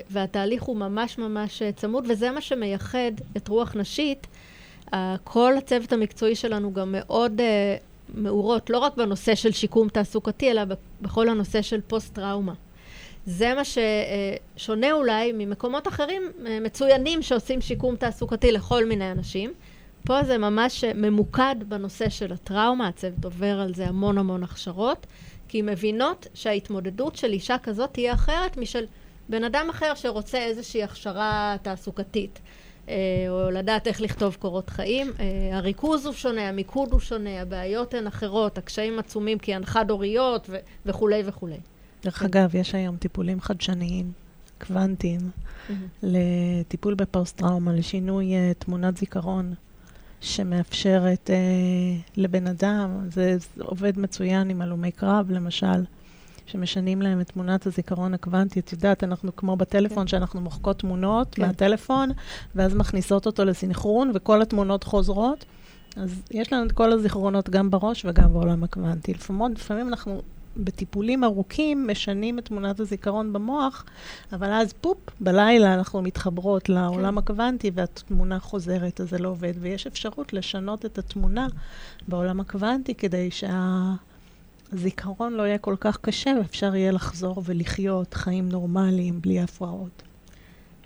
[0.10, 4.28] והתהליך הוא ממש ממש uh, צמוד, וזה מה שמייחד את רוח נשית.
[4.86, 7.84] Uh, כל הצוות המקצועי שלנו גם מאוד uh,
[8.14, 10.62] מעורות, לא רק בנושא של שיקום תעסוקתי, אלא
[11.02, 12.54] בכל הנושא של פוסט-טראומה.
[13.26, 13.62] זה מה
[14.58, 19.54] ששונה אולי ממקומות אחרים אה, מצוינים שעושים שיקום תעסוקתי לכל מיני אנשים.
[20.06, 25.08] פה זה ממש ממוקד בנושא של הטראומה, הצוות עובר על זה המון המון הכשרות,
[25.48, 28.86] כי מבינות שההתמודדות של אישה כזאת תהיה אחרת משל
[29.30, 32.40] בן אדם אחר שרוצה איזושהי הכשרה תעסוקתית.
[32.90, 32.96] אה,
[33.30, 35.12] או לדעת איך לכתוב קורות חיים.
[35.20, 40.48] אה, הריכוז הוא שונה, המיקוד הוא שונה, הבעיות הן אחרות, הקשיים עצומים כי הן חד-הוריות
[40.50, 41.58] ו- וכולי וכולי.
[42.04, 42.26] דרך כן.
[42.26, 44.12] אגב, יש היום טיפולים חדשניים,
[44.68, 45.20] קוונטיים,
[46.04, 49.54] לטיפול בפוסט-טראומה, לשינוי אה, תמונת זיכרון,
[50.26, 51.36] שמאפשרת אה,
[52.18, 55.86] לבן אדם, זה, זה עובד מצוין עם הלומי קרב, למשל,
[56.46, 58.68] שמשנים להם את תמונת הזיכרון הקוונטית.
[58.68, 60.08] את יודעת, אנחנו כמו בטלפון, כן.
[60.08, 61.42] שאנחנו מוחקות תמונות כן.
[61.42, 62.10] מהטלפון,
[62.56, 65.46] ואז מכניסות אותו לסינכרון, וכל התמונות חוזרות.
[65.96, 69.14] אז יש לנו את כל הזיכרונות גם בראש וגם בעולם הקוונטי.
[69.14, 70.22] לפעמים, לפעמים אנחנו
[70.58, 73.86] בטיפולים ארוכים משנים את תמונת הזיכרון במוח,
[74.34, 77.18] אבל אז פופ, בלילה אנחנו מתחברות לעולם כן.
[77.18, 79.54] הקוונטי והתמונה חוזרת, אז זה לא עובד.
[79.60, 81.48] ויש אפשרות לשנות את התמונה
[82.08, 83.30] בעולם הקוונטי כדי
[84.72, 90.04] שהזיכרון לא יהיה כל כך קשה ואפשר יהיה לחזור ולחיות חיים נורמליים בלי הפרעות.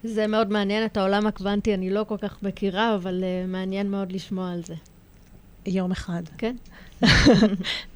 [0.04, 4.12] זה מאוד מעניין, את העולם הקוונטי אני לא כל כך מכירה, אבל uh, מעניין מאוד
[4.12, 4.76] לשמוע על זה.
[5.66, 6.22] יום אחד.
[6.38, 6.56] כן?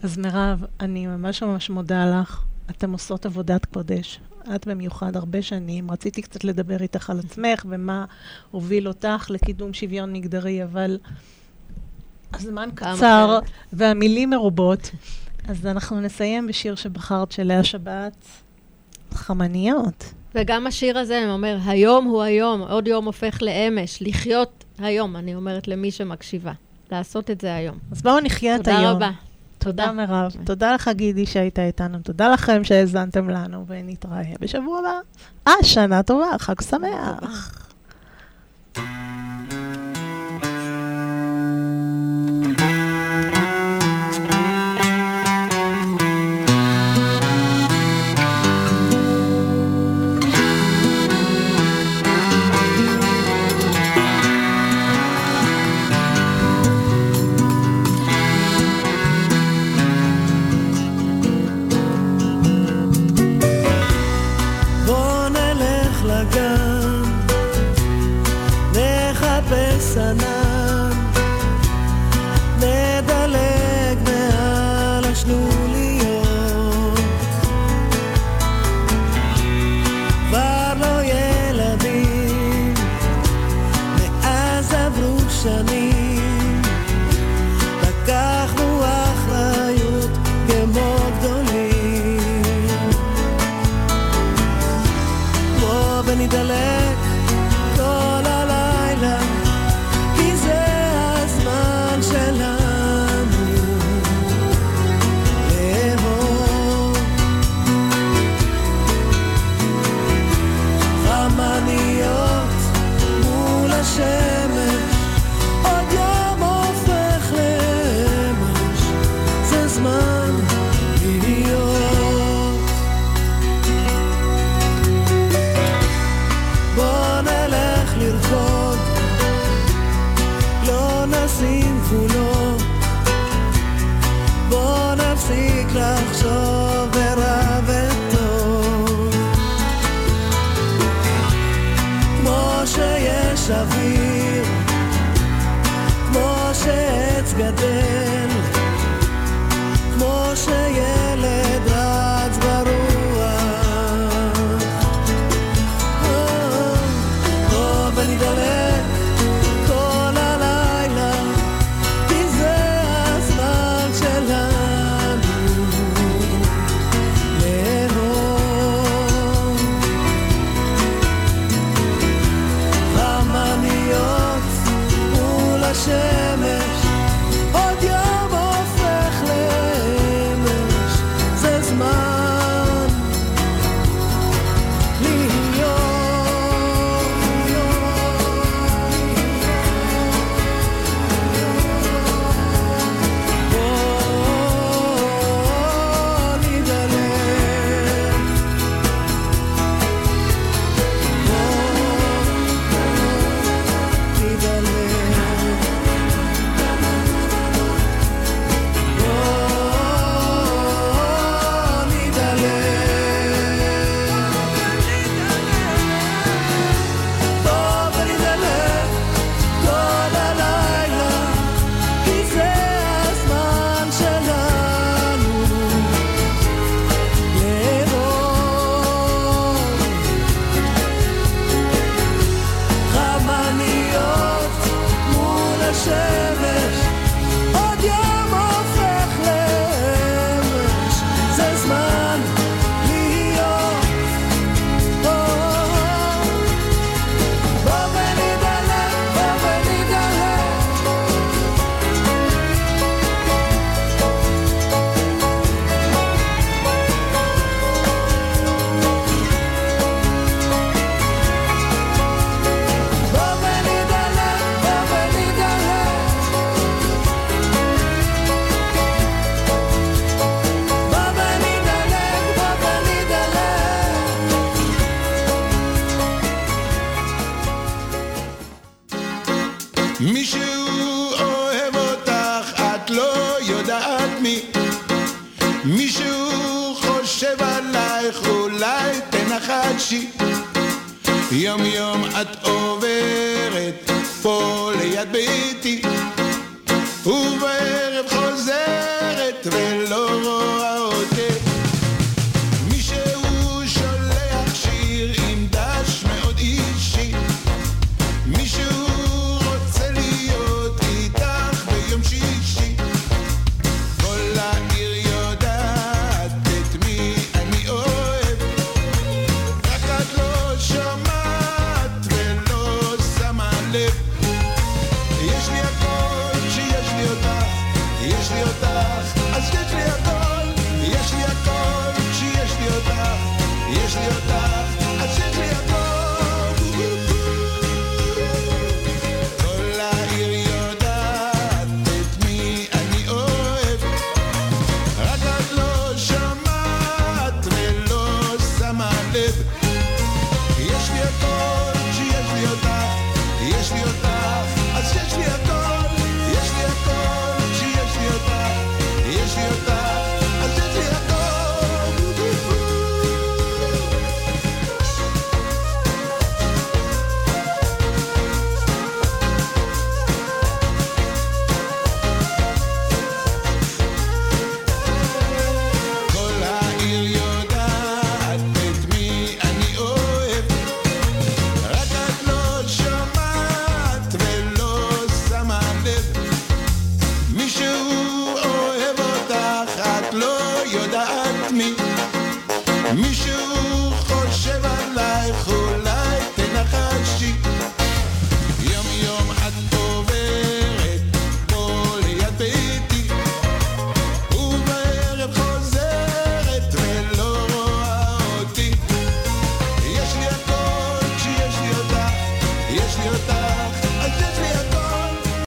[0.04, 2.44] אז מירב, אני ממש ממש מודה לך.
[2.70, 4.20] אתן עושות עבודת קודש.
[4.56, 5.92] את במיוחד הרבה שנים.
[5.92, 8.06] רציתי קצת לדבר איתך על עצמך ומה
[8.52, 10.98] הוביל אותך לקידום שוויון מגדרי, אבל
[12.34, 13.52] הזמן קצר אחרת.
[13.74, 14.92] והמילים מרובות.
[15.48, 18.26] אז אנחנו נסיים בשיר שבחרת של לאה שבת,
[19.14, 20.14] חמניות.
[20.36, 25.68] וגם השיר הזה אומר, היום הוא היום, עוד יום הופך לאמש, לחיות היום, אני אומרת
[25.68, 26.52] למי שמקשיבה.
[26.92, 27.78] לעשות את זה היום.
[27.92, 28.80] אז בואו נחיה את היום.
[28.80, 29.12] תודה רבה.
[29.58, 30.32] תודה, מירב.
[30.46, 31.98] תודה לך, גידי, שהיית איתנו.
[32.04, 35.00] תודה לכם שהאזנתם לנו, ונתראה בשבוע הבא.
[35.48, 37.63] אה, שנה טובה, חג שמח.